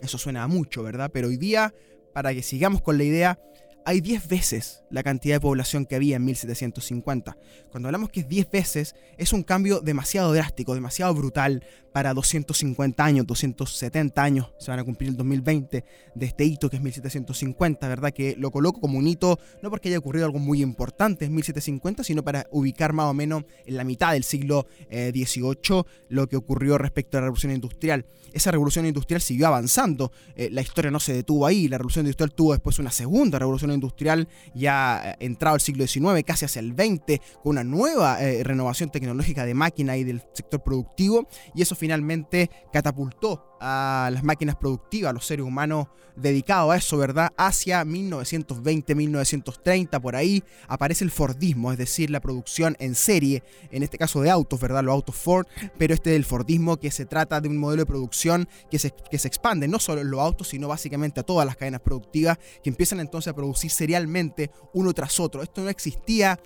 Eso 0.00 0.18
suena 0.18 0.42
a 0.42 0.48
mucho, 0.48 0.82
¿verdad? 0.82 1.10
Pero 1.12 1.28
hoy 1.28 1.36
día, 1.36 1.74
para 2.12 2.32
que 2.34 2.42
sigamos 2.42 2.82
con 2.82 2.98
la 2.98 3.04
idea, 3.04 3.38
hay 3.86 4.00
10 4.00 4.26
veces 4.26 4.82
la 4.90 5.04
cantidad 5.04 5.36
de 5.36 5.40
población 5.40 5.86
que 5.86 5.94
había 5.94 6.16
en 6.16 6.24
1750. 6.24 7.36
Cuando 7.70 7.88
hablamos 7.88 8.10
que 8.10 8.20
es 8.20 8.28
10 8.28 8.50
veces, 8.50 8.96
es 9.16 9.32
un 9.32 9.44
cambio 9.44 9.80
demasiado 9.80 10.32
drástico, 10.32 10.74
demasiado 10.74 11.14
brutal 11.14 11.62
para 11.92 12.12
250 12.12 13.02
años, 13.02 13.26
270 13.26 14.22
años, 14.22 14.52
se 14.58 14.70
van 14.70 14.80
a 14.80 14.84
cumplir 14.84 15.10
el 15.10 15.16
2020 15.16 15.84
de 16.14 16.26
este 16.26 16.44
hito 16.44 16.68
que 16.68 16.76
es 16.76 16.82
1750, 16.82 17.88
¿verdad? 17.88 18.12
Que 18.12 18.34
lo 18.36 18.50
coloco 18.50 18.80
como 18.80 18.98
un 18.98 19.06
hito 19.06 19.38
no 19.62 19.70
porque 19.70 19.88
haya 19.88 19.98
ocurrido 19.98 20.26
algo 20.26 20.38
muy 20.38 20.62
importante 20.62 21.24
en 21.24 21.34
1750, 21.34 22.04
sino 22.04 22.22
para 22.22 22.46
ubicar 22.50 22.92
más 22.92 23.06
o 23.06 23.14
menos 23.14 23.44
en 23.64 23.76
la 23.76 23.84
mitad 23.84 24.12
del 24.12 24.24
siglo 24.24 24.66
XVIII 24.90 25.78
eh, 25.78 25.82
lo 26.08 26.28
que 26.28 26.36
ocurrió 26.36 26.76
respecto 26.76 27.16
a 27.16 27.20
la 27.20 27.26
revolución 27.26 27.52
industrial. 27.52 28.04
Esa 28.32 28.50
revolución 28.50 28.84
industrial 28.84 29.22
siguió 29.22 29.46
avanzando, 29.46 30.12
eh, 30.34 30.50
la 30.52 30.60
historia 30.60 30.90
no 30.90 31.00
se 31.00 31.14
detuvo 31.14 31.46
ahí, 31.46 31.68
la 31.68 31.78
revolución 31.78 32.04
industrial 32.04 32.34
tuvo 32.34 32.52
después 32.52 32.78
una 32.78 32.90
segunda 32.90 33.38
revolución 33.38 33.70
industrial 33.76 34.28
ya 34.54 35.02
eh, 35.04 35.16
entrado 35.20 35.56
el 35.56 35.60
siglo 35.60 35.86
XIX, 35.86 36.24
casi 36.24 36.44
hacia 36.44 36.60
el 36.60 36.72
XX, 36.72 37.20
con 37.42 37.52
una 37.52 37.64
nueva 37.64 38.22
eh, 38.22 38.42
renovación 38.42 38.90
tecnológica 38.90 39.46
de 39.46 39.54
máquina 39.54 39.96
y 39.96 40.04
del 40.04 40.22
sector 40.34 40.62
productivo, 40.62 41.28
y 41.54 41.62
eso 41.62 41.74
finalmente 41.74 42.50
catapultó 42.72 43.55
a 43.60 44.10
las 44.12 44.22
máquinas 44.22 44.56
productivas, 44.56 45.10
a 45.10 45.12
los 45.12 45.26
seres 45.26 45.44
humanos 45.44 45.86
dedicados 46.16 46.72
a 46.72 46.76
eso, 46.76 46.96
¿verdad? 46.96 47.32
Hacia 47.36 47.84
1920, 47.84 48.94
1930, 48.94 50.00
por 50.00 50.16
ahí 50.16 50.42
aparece 50.66 51.04
el 51.04 51.10
Fordismo, 51.10 51.72
es 51.72 51.78
decir, 51.78 52.10
la 52.10 52.20
producción 52.20 52.76
en 52.80 52.94
serie, 52.94 53.42
en 53.70 53.82
este 53.82 53.98
caso 53.98 54.22
de 54.22 54.30
autos, 54.30 54.58
¿verdad? 54.58 54.82
Los 54.82 54.94
autos 54.94 55.14
Ford, 55.14 55.46
pero 55.78 55.94
este 55.94 56.10
del 56.10 56.24
Fordismo 56.24 56.78
que 56.78 56.90
se 56.90 57.06
trata 57.06 57.40
de 57.40 57.48
un 57.48 57.58
modelo 57.58 57.82
de 57.82 57.86
producción 57.86 58.48
que 58.70 58.78
se, 58.78 58.92
que 59.10 59.18
se 59.18 59.28
expande 59.28 59.68
no 59.68 59.78
solo 59.78 60.00
en 60.00 60.10
los 60.10 60.20
autos, 60.20 60.48
sino 60.48 60.68
básicamente 60.68 61.20
a 61.20 61.22
todas 61.22 61.46
las 61.46 61.56
cadenas 61.56 61.80
productivas 61.80 62.38
que 62.62 62.70
empiezan 62.70 63.00
entonces 63.00 63.30
a 63.30 63.36
producir 63.36 63.70
serialmente 63.70 64.50
uno 64.72 64.92
tras 64.92 65.20
otro. 65.20 65.42
Esto 65.42 65.62
no 65.62 65.68
existía 65.68 66.38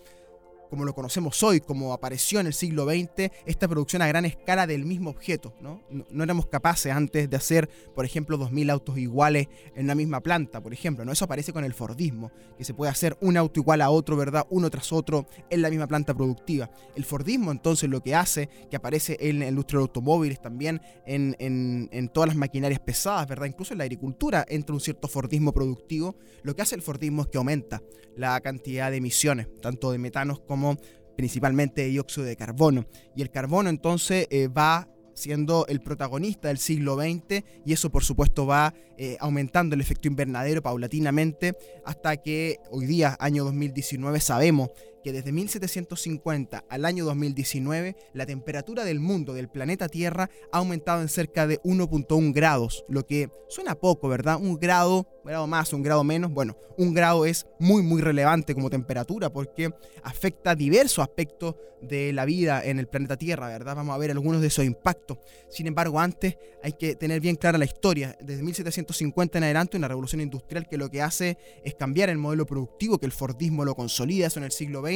como 0.70 0.84
lo 0.84 0.94
conocemos 0.94 1.43
hoy, 1.43 1.61
como 1.61 1.93
apareció 1.93 2.40
en 2.40 2.46
el 2.46 2.55
siglo 2.55 2.87
XX, 2.87 3.31
esta 3.44 3.69
producción 3.69 4.00
a 4.02 4.06
gran 4.06 4.25
escala 4.25 4.67
del 4.67 4.84
mismo 4.84 5.11
objeto. 5.11 5.52
¿no? 5.61 5.82
No, 5.90 6.25
éramos 6.25 6.46
capaces 6.46 6.93
antes 6.93 7.28
de 7.28 7.37
hacer, 7.37 7.69
por 7.94 8.05
ejemplo, 8.05 8.38
2.000 8.38 8.70
autos 8.70 8.96
iguales 8.96 9.49
en 9.75 9.84
una 9.84 9.94
misma 9.94 10.20
planta, 10.20 10.62
por 10.62 10.72
ejemplo. 10.72 11.05
¿no? 11.05 11.12
Eso 11.12 11.25
aparece 11.25 11.52
con 11.52 11.64
el 11.64 11.75
Fordismo, 11.75 12.31
que 12.56 12.64
se 12.64 12.72
puede 12.72 12.90
hacer 12.90 13.19
un 13.20 13.37
auto 13.37 13.61
igual 13.61 13.82
a 13.82 13.90
otro, 13.90 14.17
¿verdad? 14.17 14.46
Uno 14.50 14.70
tras 14.70 14.93
otro 14.93 15.26
en 15.50 15.61
la 15.61 15.70
misma 15.70 15.88
planta 15.88 16.14
productiva. 16.14 16.70
El 16.94 17.05
Fordismo 17.05 17.50
entonces 17.50 17.90
lo 17.90 18.00
que 18.00 18.14
hace, 18.14 18.49
que 18.70 18.76
aparece 18.76 19.17
en 19.20 19.40
la 19.40 19.49
industria 19.49 19.78
de 19.78 19.82
automóviles 19.82 20.40
también, 20.40 20.81
en, 21.05 21.37
en 21.38 22.08
todas 22.08 22.28
las 22.28 22.37
maquinarias 22.37 22.81
pesadas, 22.81 23.27
¿verdad? 23.27 23.46
Incluso 23.46 23.74
en 23.74 23.79
la 23.79 23.84
agricultura 23.84 24.46
entra 24.48 24.74
un 24.74 24.81
cierto 24.81 25.08
Fordismo 25.08 25.53
productivo. 25.53 26.17
Lo 26.43 26.55
que 26.55 26.62
hace 26.62 26.77
el 26.77 26.82
Fordismo 26.82 27.22
es 27.22 27.29
que 27.29 27.39
aumenta 27.39 27.82
la 28.17 28.41
cantidad 28.41 28.91
de 28.91 28.98
emisiones, 28.98 29.48
tanto 29.60 29.93
de 29.93 29.98
metanos 29.98 30.41
como 30.41 30.59
principalmente 31.17 31.84
dióxido 31.84 32.26
de 32.26 32.36
carbono. 32.36 32.86
Y 33.14 33.22
el 33.22 33.31
carbono 33.31 33.69
entonces 33.69 34.26
eh, 34.31 34.48
va 34.48 34.88
siendo 35.14 35.67
el 35.69 35.81
protagonista 35.81 36.48
del 36.48 36.58
siglo 36.58 36.96
XX 36.96 37.44
y 37.67 37.72
eso 37.72 37.90
por 37.90 38.02
supuesto 38.02 38.46
va 38.46 38.72
eh, 38.96 39.17
aumentando 39.20 39.74
el 39.74 39.81
efecto 39.81 40.08
invernadero 40.08 40.62
paulatinamente 40.62 41.55
hasta 41.84 42.17
que 42.17 42.58
hoy 42.70 42.86
día, 42.86 43.17
año 43.20 43.44
2019, 43.44 44.20
sabemos 44.20 44.70
que 45.02 45.12
desde 45.12 45.32
1750 45.32 46.64
al 46.69 46.84
año 46.84 47.04
2019 47.04 47.96
la 48.12 48.26
temperatura 48.26 48.84
del 48.84 49.00
mundo, 49.00 49.34
del 49.34 49.48
planeta 49.48 49.88
Tierra, 49.88 50.30
ha 50.52 50.58
aumentado 50.58 51.02
en 51.02 51.08
cerca 51.08 51.46
de 51.46 51.60
1.1 51.62 52.32
grados, 52.32 52.84
lo 52.88 53.06
que 53.06 53.30
suena 53.48 53.74
poco, 53.74 54.08
¿verdad? 54.08 54.36
Un 54.40 54.58
grado, 54.58 55.06
un 55.24 55.30
grado 55.30 55.46
más, 55.46 55.72
un 55.72 55.82
grado 55.82 56.04
menos, 56.04 56.32
bueno, 56.32 56.56
un 56.76 56.94
grado 56.94 57.26
es 57.26 57.46
muy 57.58 57.82
muy 57.82 58.00
relevante 58.00 58.54
como 58.54 58.70
temperatura 58.70 59.30
porque 59.30 59.70
afecta 60.02 60.54
diversos 60.54 61.02
aspectos 61.02 61.56
de 61.82 62.12
la 62.12 62.24
vida 62.24 62.62
en 62.64 62.78
el 62.78 62.88
planeta 62.88 63.16
Tierra, 63.16 63.48
¿verdad? 63.48 63.74
Vamos 63.74 63.94
a 63.94 63.98
ver 63.98 64.10
algunos 64.10 64.40
de 64.40 64.48
esos 64.48 64.64
impactos. 64.64 65.19
Sin 65.48 65.66
embargo, 65.66 65.98
antes 65.98 66.36
hay 66.62 66.72
que 66.72 66.94
tener 66.94 67.20
bien 67.20 67.36
clara 67.36 67.58
la 67.58 67.64
historia. 67.64 68.16
Desde 68.20 68.42
1750 68.42 69.38
en 69.38 69.44
adelante, 69.44 69.76
una 69.78 69.88
revolución 69.88 70.20
industrial 70.20 70.69
que 70.69 70.76
lo 70.76 70.90
que 70.90 71.00
hace 71.00 71.38
es 71.64 71.74
cambiar 71.74 72.10
el 72.10 72.19
modelo 72.19 72.44
productivo, 72.46 72.98
que 72.98 73.06
el 73.06 73.12
Fordismo 73.12 73.64
lo 73.64 73.74
consolida, 73.74 74.26
eso 74.26 74.38
en 74.38 74.44
el 74.44 74.52
siglo 74.52 74.82
XX 74.82 74.90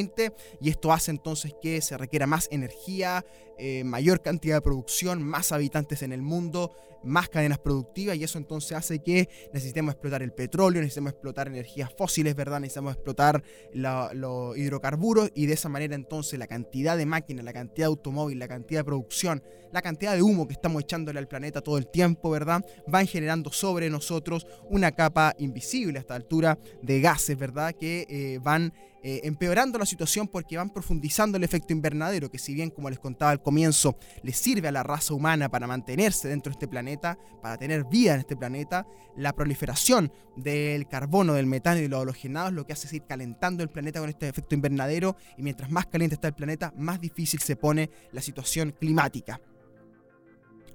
y 0.61 0.69
esto 0.69 0.93
hace 0.93 1.11
entonces 1.11 1.55
que 1.61 1.81
se 1.81 1.97
requiera 1.97 2.27
más 2.27 2.49
energía, 2.51 3.25
eh, 3.59 3.85
mayor 3.85 4.23
cantidad 4.23 4.57
de 4.57 4.63
producción, 4.63 5.23
más 5.23 5.53
habitantes 5.53 6.03
en 6.03 6.13
el 6.13 6.23
mundo, 6.23 6.73
más 7.05 7.29
cadenas 7.29 7.59
productivas 7.59 8.17
y 8.17 8.25
eso 8.25 8.39
entonces 8.39 8.73
hace 8.73 8.99
que 9.01 9.29
necesitemos 9.53 9.93
explotar 9.93 10.23
el 10.23 10.33
petróleo, 10.33 10.81
necesitemos 10.81 11.13
explotar 11.13 11.49
energías 11.49 11.93
fósiles, 11.97 12.35
¿verdad? 12.35 12.61
Necesitamos 12.61 12.95
explotar 12.95 13.43
los 13.73 14.57
hidrocarburos 14.57 15.31
y 15.35 15.47
de 15.47 15.55
esa 15.55 15.69
manera 15.69 15.95
entonces 15.95 16.39
la 16.39 16.47
cantidad 16.47 16.97
de 16.97 17.07
máquinas, 17.07 17.45
la 17.45 17.53
cantidad 17.53 17.87
de 17.87 17.91
automóviles, 17.91 18.39
la 18.39 18.49
cantidad 18.49 18.81
de 18.81 18.85
producción, 18.85 19.43
la 19.73 19.83
cantidad 19.83 20.15
de 20.15 20.23
humo 20.23 20.47
que 20.47 20.55
estamos 20.55 20.83
echándole 20.83 21.19
al 21.19 21.29
planeta 21.29 21.61
todo 21.61 21.79
el 21.79 21.89
tiempo, 21.89 22.31
¿verdad? 22.31 22.65
Van 22.87 23.07
generando 23.07 23.53
sobre 23.53 23.91
nosotros 23.91 24.47
una 24.71 24.93
capa 24.93 25.35
invisible 25.39 25.99
a 25.99 26.01
esta 26.01 26.15
altura 26.15 26.59
de 26.83 27.01
gases, 27.01 27.39
¿verdad? 27.39 27.75
Que 27.75 28.07
eh, 28.09 28.39
van 28.43 28.73
eh, 29.07 29.21
empeorando 29.25 29.79
la 29.79 29.85
situación 29.85 30.27
porque 30.27 30.57
van 30.57 30.71
profundizando 30.71 31.37
el 31.37 31.45
efecto 31.45 31.75
invernadero, 31.75 32.31
que 32.31 32.39
si 32.39 32.55
bien, 32.55 32.71
como 32.71 32.89
les 32.89 32.99
contaba 32.99 33.33
al 33.33 33.43
comienzo, 33.43 33.99
le 34.23 34.33
sirve 34.33 34.69
a 34.69 34.73
la 34.73 34.83
raza 34.83 35.13
humana 35.13 35.51
para 35.51 35.67
mantenerse 35.67 36.27
dentro 36.27 36.49
de 36.49 36.55
este 36.55 36.69
planeta, 36.69 37.19
para 37.43 37.59
tener 37.59 37.85
vida 37.85 38.15
en 38.15 38.21
este 38.21 38.35
planeta, 38.35 38.87
la 39.15 39.35
proliferación 39.35 40.11
del 40.37 40.89
carbono, 40.89 41.35
del 41.35 41.45
metano 41.45 41.81
y 41.81 41.83
de 41.83 41.91
los 41.91 42.01
halogenados 42.01 42.55
lo 42.55 42.65
que 42.65 42.73
hace 42.73 42.87
es 42.87 42.95
ir 42.95 43.05
calentando 43.07 43.63
el 43.63 43.69
planeta 43.69 44.01
con 44.01 44.09
este 44.09 44.27
efecto 44.27 44.55
invernadero 44.55 45.19
y 45.37 45.43
mientras 45.43 45.71
más 45.71 45.85
caliente 45.85 46.15
está 46.15 46.29
el 46.29 46.35
planeta, 46.35 46.73
más 46.75 46.99
difícil 46.99 47.41
se 47.41 47.57
pone 47.57 47.91
la 48.11 48.23
situación 48.23 48.75
climática. 48.81 49.39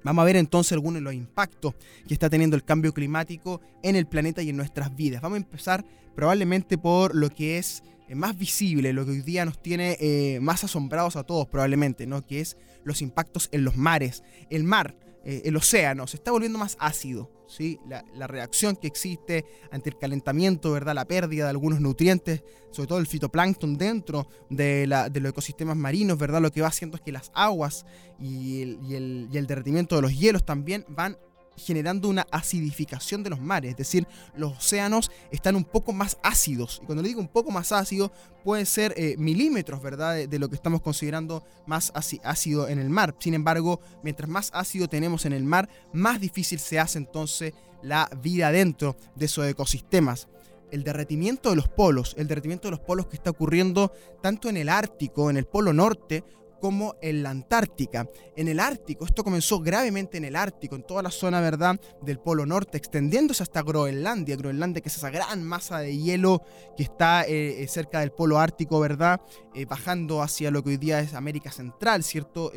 Vamos 0.04 0.22
a 0.22 0.26
ver 0.26 0.36
entonces 0.36 0.74
algunos 0.74 1.00
de 1.00 1.02
los 1.02 1.16
impactos 1.16 1.74
que 2.08 2.14
está 2.14 2.30
teniendo 2.30 2.56
el 2.56 2.64
cambio 2.64 2.94
climático 2.94 3.60
en 3.82 3.96
el 3.96 4.06
planeta 4.06 4.44
y 4.44 4.50
en 4.50 4.58
nuestras 4.58 4.96
vidas. 4.96 5.20
Vamos 5.20 5.38
a 5.38 5.42
empezar 5.42 5.84
probablemente 6.16 6.78
por 6.78 7.16
lo 7.16 7.32
que 7.32 7.58
es 7.58 7.82
más 8.16 8.38
visible, 8.38 8.94
lo 8.94 9.06
que 9.06 9.12
hoy 9.12 9.22
día 9.22 9.46
nos 9.46 9.62
tiene 9.62 9.98
eh, 10.00 10.40
más 10.42 10.64
asombrados 10.64 11.16
a 11.16 11.24
todos 11.24 11.48
probablemente, 11.48 12.08
¿no? 12.08 12.26
que 12.26 12.42
es 12.42 12.58
los 12.84 13.02
impactos 13.02 13.50
en 13.52 13.64
los 13.64 13.76
mares. 13.76 14.24
El 14.50 14.64
mar, 14.64 14.96
eh, 15.24 15.44
el 15.46 15.56
océano, 15.56 16.08
se 16.08 16.18
está 16.18 16.32
volviendo 16.32 16.58
más 16.58 16.78
ácido. 16.80 17.32
¿sí? 17.48 17.80
La, 17.88 18.28
reacción 18.28 18.76
que 18.76 18.88
existe 18.88 19.46
ante 19.72 19.90
el 19.90 19.98
calentamiento, 19.98 20.72
¿verdad? 20.72 20.96
la 20.96 21.06
pérdida 21.06 21.46
de 21.46 21.50
algunos 21.52 21.82
nutrientes, 21.82 22.44
sobre 22.72 22.88
todo 22.88 23.00
el 23.00 23.08
fitoplancton 23.08 23.78
dentro 23.78 24.28
de, 24.50 24.88
de 25.12 25.20
los 25.20 25.30
ecosistemas 25.32 25.76
marinos, 25.76 26.18
¿verdad? 26.18 26.42
lo 26.42 26.52
que 26.52 26.62
va 26.62 26.68
haciendo 26.68 26.98
es 26.98 27.02
que 27.02 27.12
las 27.12 27.32
aguas 27.34 27.86
y 28.20 28.62
el, 28.62 29.28
y 29.32 29.38
el 29.38 29.48
derretimiento 29.48 29.96
de 29.96 30.02
los 30.02 30.18
hielos 30.18 30.46
también 30.46 30.86
van 30.90 31.18
generando 31.60 32.10
una 32.10 32.26
acidificación 32.32 33.24
de 33.24 33.30
los 33.30 33.40
mares, 33.40 33.72
es 33.72 33.78
decir, 33.78 34.08
los 34.36 34.58
océanos 34.58 35.12
están 35.32 35.56
un 35.56 35.64
poco 35.64 35.94
más 35.94 36.18
ácidos. 36.24 36.80
Y 36.82 36.86
cuando 36.86 37.02
le 37.04 37.10
digo 37.10 37.22
un 37.22 37.28
poco 37.28 37.52
más 37.52 37.72
ácido, 37.72 38.12
pueden 38.44 38.66
ser 38.66 38.94
eh, 38.98 39.16
milímetros, 39.18 39.82
¿verdad?, 39.82 40.28
de, 40.28 40.40
lo 40.40 40.50
que 40.50 40.56
estamos 40.56 40.82
considerando 40.82 41.44
más 41.68 41.92
ácido 41.96 42.68
en 42.68 42.80
el 42.80 42.90
mar. 42.90 43.16
Sin 43.20 43.34
embargo, 43.34 43.82
mientras 44.04 44.30
más 44.30 44.50
ácido 44.54 44.88
tenemos 44.88 45.26
en 45.26 45.34
el 45.34 45.44
mar, 45.44 45.70
más 45.94 46.20
difícil 46.20 46.60
se 46.60 46.80
hace 46.80 46.98
entonces 46.98 47.54
la 47.84 48.10
vida 48.22 48.52
dentro 48.52 48.96
de 49.16 49.26
esos 49.26 49.46
ecosistemas 49.48 50.28
el 50.72 50.84
derretimiento 50.84 51.50
de 51.50 51.56
los 51.56 51.68
polos, 51.68 52.16
el 52.18 52.28
derretimiento 52.28 52.68
de 52.68 52.72
los 52.72 52.80
polos 52.80 53.08
que 53.08 53.16
está 53.16 53.32
ocurriendo 53.32 53.92
tanto 54.22 54.50
en 54.50 54.58
el 54.58 54.70
Ártico, 54.70 55.30
en 55.30 55.38
el 55.38 55.46
Polo 55.46 55.74
Norte, 55.74 56.24
como 56.60 56.96
en 57.02 57.24
la 57.24 57.30
Antártica. 57.30 58.08
En 58.36 58.48
el 58.48 58.60
Ártico, 58.60 59.06
esto 59.06 59.24
comenzó 59.24 59.60
gravemente 59.60 60.18
en 60.18 60.26
el 60.26 60.36
Ártico, 60.36 60.76
en 60.76 60.84
toda 60.84 61.02
la 61.02 61.12
zona, 61.12 61.42
¿verdad?, 61.42 61.80
del 62.02 62.20
Polo 62.20 62.46
Norte, 62.46 62.78
extendiéndose 62.78 63.44
hasta 63.44 63.62
Groenlandia. 63.62 64.36
Groenlandia, 64.36 64.82
que 64.82 64.90
es 64.90 64.98
esa 64.98 65.10
gran 65.10 65.44
masa 65.44 65.80
de 65.80 65.98
hielo 65.98 66.44
que 66.78 66.84
está 66.84 67.24
eh, 67.24 67.64
eh, 67.64 67.68
cerca 67.68 68.02
del 68.02 68.12
Polo 68.12 68.40
Ártico, 68.40 68.80
¿verdad?, 68.80 69.22
eh, 69.54 69.66
bajando 69.66 70.22
hacia 70.22 70.52
lo 70.52 70.64
que 70.64 70.72
hoy 70.72 70.78
día 70.78 71.00
es 71.00 71.14
América 71.14 71.52
Central, 71.52 72.04
¿cierto?, 72.04 72.52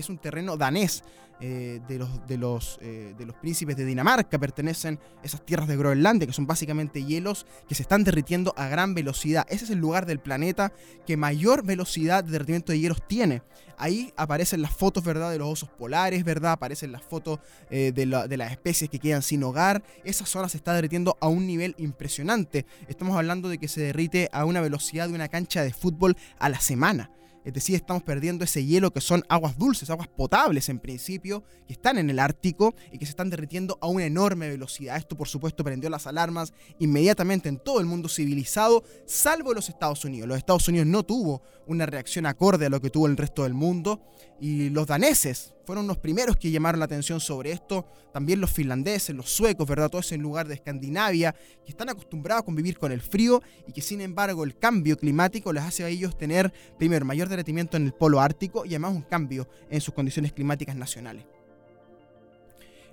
es 0.00 0.08
un 0.08 0.18
terreno 0.18 0.56
danés. 0.56 1.02
Eh, 1.40 1.80
eh, 1.88 3.14
de 3.16 3.26
los 3.26 3.36
príncipes 3.40 3.76
de 3.76 3.84
Dinamarca 3.84 4.38
pertenecen 4.40 4.98
esas 5.22 5.44
tierras 5.46 5.68
de 5.68 5.76
Groenlandia, 5.76 6.26
que 6.26 6.32
son 6.32 6.48
básicamente 6.48 7.04
hielos 7.04 7.46
que 7.68 7.76
se 7.76 7.82
están 7.82 8.02
derritiendo 8.02 8.52
a 8.56 8.66
gran 8.66 8.94
velocidad. 8.94 9.46
Ese 9.48 9.64
es 9.64 9.70
el 9.70 9.78
lugar 9.78 10.04
del 10.06 10.18
planeta 10.18 10.72
que 11.06 11.16
mayor 11.16 11.64
velocidad 11.64 12.24
de 12.24 12.32
derretimiento 12.32 12.72
de 12.72 12.80
hielos 12.80 13.06
tiene. 13.06 13.42
Ahí 13.76 14.12
aparecen 14.16 14.62
las 14.62 14.72
fotos, 14.72 15.04
¿verdad?, 15.04 15.30
de 15.30 15.38
los 15.38 15.48
osos 15.48 15.68
polares, 15.68 16.24
¿verdad? 16.24 16.52
Aparecen 16.52 16.90
las 16.90 17.02
fotos 17.02 17.38
eh, 17.70 17.92
de, 17.94 18.06
de 18.06 18.36
las 18.36 18.50
especies 18.50 18.90
que 18.90 18.98
quedan 18.98 19.22
sin 19.22 19.44
hogar. 19.44 19.84
Esa 20.02 20.26
zona 20.26 20.48
se 20.48 20.56
está 20.56 20.74
derritiendo 20.74 21.16
a 21.20 21.28
un 21.28 21.46
nivel 21.46 21.76
impresionante. 21.78 22.66
Estamos 22.88 23.16
hablando 23.16 23.48
de 23.48 23.58
que 23.58 23.68
se 23.68 23.80
derrite 23.82 24.28
a 24.32 24.44
una 24.44 24.60
velocidad 24.60 25.06
de 25.06 25.14
una 25.14 25.28
cancha 25.28 25.62
de 25.62 25.72
fútbol 25.72 26.16
a 26.40 26.48
la 26.48 26.58
semana. 26.58 27.12
Es 27.44 27.54
decir, 27.54 27.76
estamos 27.76 28.02
perdiendo 28.02 28.44
ese 28.44 28.64
hielo 28.64 28.92
que 28.92 29.00
son 29.00 29.24
aguas 29.28 29.56
dulces, 29.56 29.90
aguas 29.90 30.08
potables 30.08 30.68
en 30.68 30.78
principio, 30.78 31.44
que 31.66 31.72
están 31.72 31.98
en 31.98 32.10
el 32.10 32.18
Ártico 32.18 32.74
y 32.92 32.98
que 32.98 33.06
se 33.06 33.10
están 33.10 33.30
derritiendo 33.30 33.78
a 33.80 33.86
una 33.86 34.04
enorme 34.04 34.48
velocidad. 34.48 34.96
Esto, 34.96 35.16
por 35.16 35.28
supuesto, 35.28 35.64
prendió 35.64 35.88
las 35.88 36.06
alarmas 36.06 36.52
inmediatamente 36.78 37.48
en 37.48 37.58
todo 37.58 37.80
el 37.80 37.86
mundo 37.86 38.08
civilizado, 38.08 38.84
salvo 39.06 39.54
los 39.54 39.68
Estados 39.68 40.04
Unidos. 40.04 40.28
Los 40.28 40.38
Estados 40.38 40.68
Unidos 40.68 40.86
no 40.86 41.04
tuvo 41.04 41.42
una 41.66 41.86
reacción 41.86 42.26
acorde 42.26 42.66
a 42.66 42.70
lo 42.70 42.80
que 42.80 42.90
tuvo 42.90 43.06
el 43.06 43.16
resto 43.16 43.44
del 43.44 43.54
mundo 43.54 44.02
y 44.40 44.70
los 44.70 44.86
daneses 44.86 45.54
fueron 45.68 45.86
los 45.86 45.98
primeros 45.98 46.38
que 46.38 46.50
llamaron 46.50 46.78
la 46.78 46.86
atención 46.86 47.20
sobre 47.20 47.52
esto, 47.52 47.84
también 48.10 48.40
los 48.40 48.50
finlandeses, 48.50 49.14
los 49.14 49.28
suecos, 49.28 49.68
¿verdad? 49.68 49.90
Todo 49.90 50.00
ese 50.00 50.16
lugar 50.16 50.48
de 50.48 50.54
Escandinavia, 50.54 51.34
que 51.62 51.72
están 51.72 51.90
acostumbrados 51.90 52.40
a 52.40 52.44
convivir 52.46 52.78
con 52.78 52.90
el 52.90 53.02
frío 53.02 53.42
y 53.66 53.72
que 53.72 53.82
sin 53.82 54.00
embargo 54.00 54.44
el 54.44 54.56
cambio 54.56 54.96
climático 54.96 55.52
les 55.52 55.62
hace 55.62 55.84
a 55.84 55.88
ellos 55.88 56.16
tener, 56.16 56.50
primero, 56.78 57.04
mayor 57.04 57.28
derretimiento 57.28 57.76
en 57.76 57.84
el 57.84 57.92
polo 57.92 58.18
ártico 58.18 58.64
y 58.64 58.70
además 58.70 58.94
un 58.94 59.02
cambio 59.02 59.46
en 59.68 59.82
sus 59.82 59.92
condiciones 59.92 60.32
climáticas 60.32 60.74
nacionales. 60.74 61.26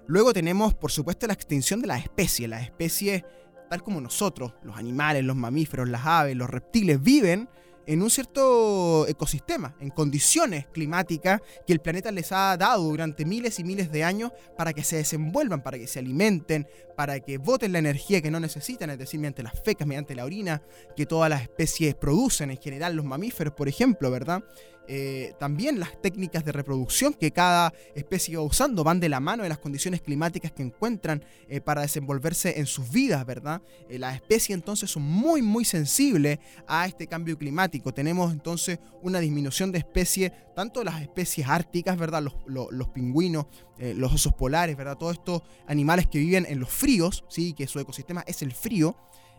Luego 0.05 0.33
tenemos, 0.33 0.73
por 0.73 0.91
supuesto, 0.91 1.27
la 1.27 1.33
extinción 1.33 1.79
de 1.79 1.87
las 1.87 2.03
especies. 2.03 2.49
Las 2.49 2.63
especies, 2.63 3.23
tal 3.69 3.83
como 3.83 4.01
nosotros, 4.01 4.53
los 4.63 4.75
animales, 4.75 5.23
los 5.23 5.37
mamíferos, 5.37 5.87
las 5.87 6.05
aves, 6.05 6.35
los 6.35 6.49
reptiles, 6.49 7.01
viven 7.01 7.47
en 7.87 8.01
un 8.01 8.09
cierto 8.09 9.07
ecosistema, 9.07 9.75
en 9.79 9.89
condiciones 9.89 10.67
climáticas 10.67 11.41
que 11.65 11.73
el 11.73 11.79
planeta 11.79 12.11
les 12.11 12.31
ha 12.31 12.55
dado 12.57 12.83
durante 12.83 13.25
miles 13.25 13.59
y 13.59 13.63
miles 13.63 13.91
de 13.91 14.03
años 14.03 14.31
para 14.57 14.73
que 14.73 14.83
se 14.83 14.97
desenvuelvan, 14.97 15.61
para 15.61 15.77
que 15.77 15.87
se 15.87 15.99
alimenten, 15.99 16.67
para 16.95 17.19
que 17.19 17.37
boten 17.37 17.73
la 17.73 17.79
energía 17.79 18.21
que 18.21 18.31
no 18.31 18.39
necesitan, 18.39 18.89
es 18.89 18.97
decir, 18.97 19.19
mediante 19.19 19.43
las 19.43 19.59
fecas, 19.61 19.87
mediante 19.87 20.15
la 20.15 20.25
orina 20.25 20.61
que 20.95 21.05
todas 21.05 21.29
las 21.29 21.41
especies 21.41 21.95
producen, 21.95 22.51
en 22.51 22.57
general 22.57 22.95
los 22.95 23.05
mamíferos, 23.05 23.53
por 23.53 23.67
ejemplo, 23.67 24.09
¿verdad? 24.11 24.43
Eh, 24.87 25.33
también 25.39 25.79
las 25.79 25.99
técnicas 26.01 26.45
de 26.45 26.51
reproducción 26.51 27.13
que 27.13 27.31
cada 27.31 27.73
especie 27.95 28.37
va 28.37 28.43
usando 28.43 28.83
van 28.83 28.99
de 28.99 29.09
la 29.09 29.19
mano 29.19 29.43
de 29.43 29.49
las 29.49 29.57
condiciones 29.57 30.01
climáticas 30.01 30.51
que 30.51 30.63
encuentran 30.63 31.23
eh, 31.49 31.61
para 31.61 31.81
desenvolverse 31.81 32.59
en 32.59 32.65
sus 32.65 32.91
vidas, 32.91 33.25
¿verdad? 33.25 33.61
Eh, 33.89 33.97
las 33.97 34.15
especies 34.15 34.55
entonces 34.55 34.91
son 34.91 35.03
muy, 35.03 35.41
muy 35.41 35.65
sensibles 35.65 36.39
a 36.67 36.85
este 36.85 37.07
cambio 37.07 37.37
climático. 37.37 37.93
Tenemos 37.93 38.31
entonces 38.31 38.79
una 39.01 39.19
disminución 39.19 39.71
de 39.71 39.79
especies, 39.79 40.31
tanto 40.55 40.83
las 40.83 41.01
especies 41.01 41.47
árticas, 41.47 41.97
¿verdad? 41.97 42.21
Los, 42.21 42.35
los 42.71 42.87
pingüinos, 42.89 43.45
los 43.77 44.13
osos 44.13 44.33
polares, 44.33 44.77
¿verdad? 44.77 44.97
Todos 44.97 45.17
estos 45.17 45.41
animales 45.67 46.07
que 46.07 46.19
viven 46.19 46.45
en 46.47 46.59
los 46.59 46.69
fríos, 46.69 47.25
¿sí? 47.27 47.53
Que 47.53 47.67
su 47.67 47.79
ecosistema 47.79 48.23
es 48.25 48.41
el 48.41 48.53
frío. 48.53 48.95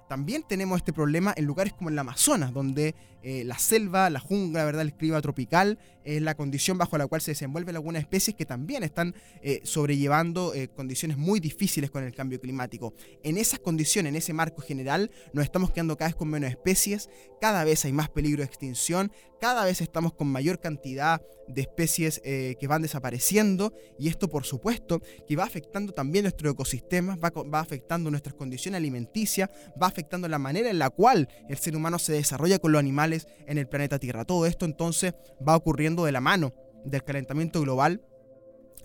También 0.08 0.44
tenemos 0.48 0.78
este 0.78 0.92
problema 0.92 1.34
en 1.36 1.44
lugares 1.46 1.72
como 1.72 1.90
el 1.90 1.98
Amazonas, 1.98 2.52
donde 2.52 2.94
eh, 3.22 3.44
la 3.44 3.58
selva, 3.58 4.08
la 4.10 4.20
jungla, 4.20 4.64
¿verdad? 4.64 4.82
el 4.82 4.92
clima 4.92 5.20
tropical 5.20 5.78
es 6.06 6.22
la 6.22 6.34
condición 6.34 6.78
bajo 6.78 6.96
la 6.96 7.06
cual 7.06 7.20
se 7.20 7.32
desenvuelven 7.32 7.76
algunas 7.76 8.00
especies 8.00 8.36
que 8.36 8.46
también 8.46 8.82
están 8.82 9.14
eh, 9.42 9.60
sobrellevando 9.64 10.54
eh, 10.54 10.68
condiciones 10.68 11.16
muy 11.16 11.40
difíciles 11.40 11.90
con 11.90 12.04
el 12.04 12.14
cambio 12.14 12.40
climático. 12.40 12.94
En 13.22 13.36
esas 13.36 13.58
condiciones, 13.58 14.10
en 14.10 14.16
ese 14.16 14.32
marco 14.32 14.62
general, 14.62 15.10
nos 15.32 15.44
estamos 15.44 15.72
quedando 15.72 15.96
cada 15.96 16.08
vez 16.08 16.16
con 16.16 16.28
menos 16.28 16.50
especies, 16.50 17.10
cada 17.40 17.64
vez 17.64 17.84
hay 17.84 17.92
más 17.92 18.08
peligro 18.08 18.40
de 18.40 18.46
extinción, 18.46 19.12
cada 19.40 19.64
vez 19.64 19.80
estamos 19.80 20.14
con 20.14 20.28
mayor 20.28 20.60
cantidad 20.60 21.20
de 21.48 21.60
especies 21.60 22.20
que 22.24 22.66
van 22.66 22.82
desapareciendo 22.82 23.72
y 23.98 24.08
esto 24.08 24.28
por 24.28 24.44
supuesto 24.44 25.00
que 25.28 25.36
va 25.36 25.44
afectando 25.44 25.92
también 25.92 26.24
nuestro 26.24 26.50
ecosistema, 26.50 27.16
va, 27.16 27.30
va 27.30 27.60
afectando 27.60 28.10
nuestras 28.10 28.34
condiciones 28.34 28.78
alimenticias, 28.78 29.50
va 29.80 29.86
afectando 29.86 30.26
la 30.26 30.38
manera 30.38 30.70
en 30.70 30.78
la 30.78 30.90
cual 30.90 31.28
el 31.48 31.58
ser 31.58 31.76
humano 31.76 31.98
se 31.98 32.12
desarrolla 32.12 32.58
con 32.58 32.72
los 32.72 32.80
animales 32.80 33.28
en 33.46 33.58
el 33.58 33.68
planeta 33.68 33.98
Tierra. 33.98 34.24
Todo 34.24 34.46
esto 34.46 34.64
entonces 34.64 35.14
va 35.46 35.56
ocurriendo 35.56 35.95
de 36.04 36.12
la 36.12 36.20
mano 36.20 36.52
del 36.84 37.02
calentamiento 37.04 37.60
global 37.60 38.02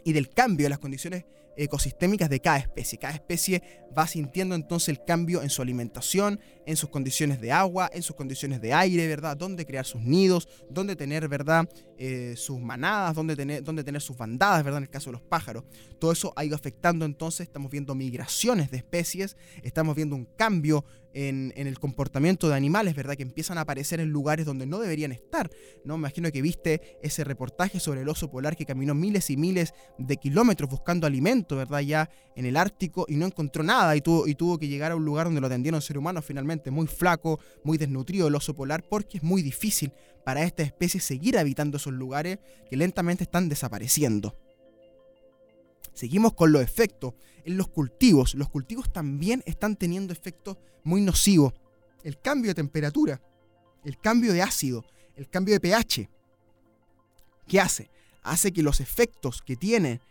y 0.03 0.13
del 0.13 0.29
cambio 0.29 0.65
de 0.65 0.69
las 0.69 0.79
condiciones 0.79 1.25
ecosistémicas 1.57 2.29
de 2.29 2.39
cada 2.39 2.57
especie. 2.57 2.97
Cada 2.97 3.13
especie 3.13 3.61
va 3.97 4.07
sintiendo 4.07 4.55
entonces 4.55 4.89
el 4.89 5.03
cambio 5.03 5.41
en 5.43 5.49
su 5.49 5.61
alimentación, 5.61 6.39
en 6.65 6.75
sus 6.75 6.89
condiciones 6.89 7.41
de 7.41 7.51
agua, 7.51 7.89
en 7.93 8.03
sus 8.03 8.15
condiciones 8.15 8.61
de 8.61 8.73
aire, 8.73 9.07
¿verdad? 9.07 9.35
Dónde 9.37 9.65
crear 9.65 9.85
sus 9.85 10.01
nidos, 10.01 10.47
dónde 10.69 10.95
tener, 10.95 11.27
¿verdad? 11.27 11.67
Eh, 11.97 12.33
sus 12.37 12.59
manadas, 12.59 13.15
dónde 13.15 13.35
tener, 13.35 13.63
dónde 13.63 13.83
tener 13.83 14.01
sus 14.01 14.17
bandadas, 14.17 14.63
¿verdad? 14.63 14.79
En 14.79 14.83
el 14.83 14.89
caso 14.89 15.09
de 15.09 15.13
los 15.13 15.21
pájaros. 15.21 15.63
Todo 15.99 16.11
eso 16.11 16.33
ha 16.35 16.45
ido 16.45 16.55
afectando 16.55 17.05
entonces, 17.05 17.47
estamos 17.47 17.71
viendo 17.71 17.95
migraciones 17.95 18.71
de 18.71 18.77
especies, 18.77 19.37
estamos 19.63 19.95
viendo 19.95 20.15
un 20.15 20.25
cambio 20.25 20.85
en, 21.13 21.53
el 21.55 21.79
comportamiento 21.79 22.47
de 22.49 22.55
animales, 22.55 22.95
¿verdad? 22.95 23.15
Que 23.15 23.23
empiezan 23.23 23.57
a 23.57 23.61
aparecer 23.61 23.99
en 23.99 24.09
lugares 24.09 24.45
donde 24.45 24.65
no 24.65 24.79
deberían 24.79 25.11
estar, 25.11 25.49
¿no? 25.83 25.97
Me 25.97 26.01
imagino 26.01 26.31
que 26.31 26.41
viste 26.41 26.97
ese 27.01 27.23
reportaje 27.23 27.79
sobre 27.79 28.01
el 28.01 28.09
oso 28.09 28.29
polar 28.29 28.55
que 28.55 28.65
caminó 28.65 28.93
miles 28.93 29.29
y 29.29 29.37
miles 29.37 29.73
de 29.97 30.17
kilómetros 30.17 30.69
buscando 30.69 31.07
alimento, 31.07 31.55
¿verdad? 31.55 31.79
Ya 31.79 32.09
en 32.35 32.45
el 32.45 32.57
Ártico 32.57 33.05
y 33.07 33.15
no 33.15 33.25
encontró 33.25 33.63
nada 33.63 33.95
y 33.95 34.01
tuvo, 34.01 34.27
y 34.27 34.35
tuvo 34.35 34.57
que 34.57 34.67
llegar 34.67 34.91
a 34.91 34.95
un 34.95 35.05
lugar 35.05 35.25
donde 35.25 35.41
lo 35.41 35.47
atendieron 35.47 35.81
ser 35.81 35.97
humano 35.97 36.21
finalmente, 36.21 36.50
muy 36.71 36.87
flaco, 36.87 37.39
muy 37.63 37.77
desnutrido 37.77 38.27
el 38.27 38.35
oso 38.35 38.55
polar, 38.55 38.83
porque 38.87 39.17
es 39.17 39.23
muy 39.23 39.41
difícil 39.41 39.93
para 40.25 40.43
esta 40.43 40.63
especie 40.63 40.99
seguir 40.99 41.37
habitando 41.37 41.77
esos 41.77 41.93
lugares 41.93 42.39
que 42.69 42.77
lentamente 42.77 43.23
están 43.23 43.49
desapareciendo. 43.49 44.37
Seguimos 45.93 46.33
con 46.33 46.51
los 46.51 46.61
efectos 46.61 47.13
en 47.43 47.57
los 47.57 47.67
cultivos. 47.67 48.35
Los 48.35 48.49
cultivos 48.49 48.91
también 48.91 49.43
están 49.45 49.75
teniendo 49.75 50.13
efectos 50.13 50.57
muy 50.83 51.01
nocivos. 51.01 51.53
El 52.03 52.19
cambio 52.19 52.51
de 52.51 52.55
temperatura 52.55 53.21
el 53.83 53.99
cambio 53.99 54.33
de 54.33 54.41
ácido, 54.41 54.85
el 55.15 55.29
cambio 55.29 55.53
de 55.53 55.59
pH. 55.59 56.09
¿Qué 57.47 57.59
hace? 57.59 57.89
Hace 58.21 58.51
que 58.51 58.63
los 58.63 58.79
efectos 58.79 59.41
que 59.41 59.55
tiene 59.55 60.01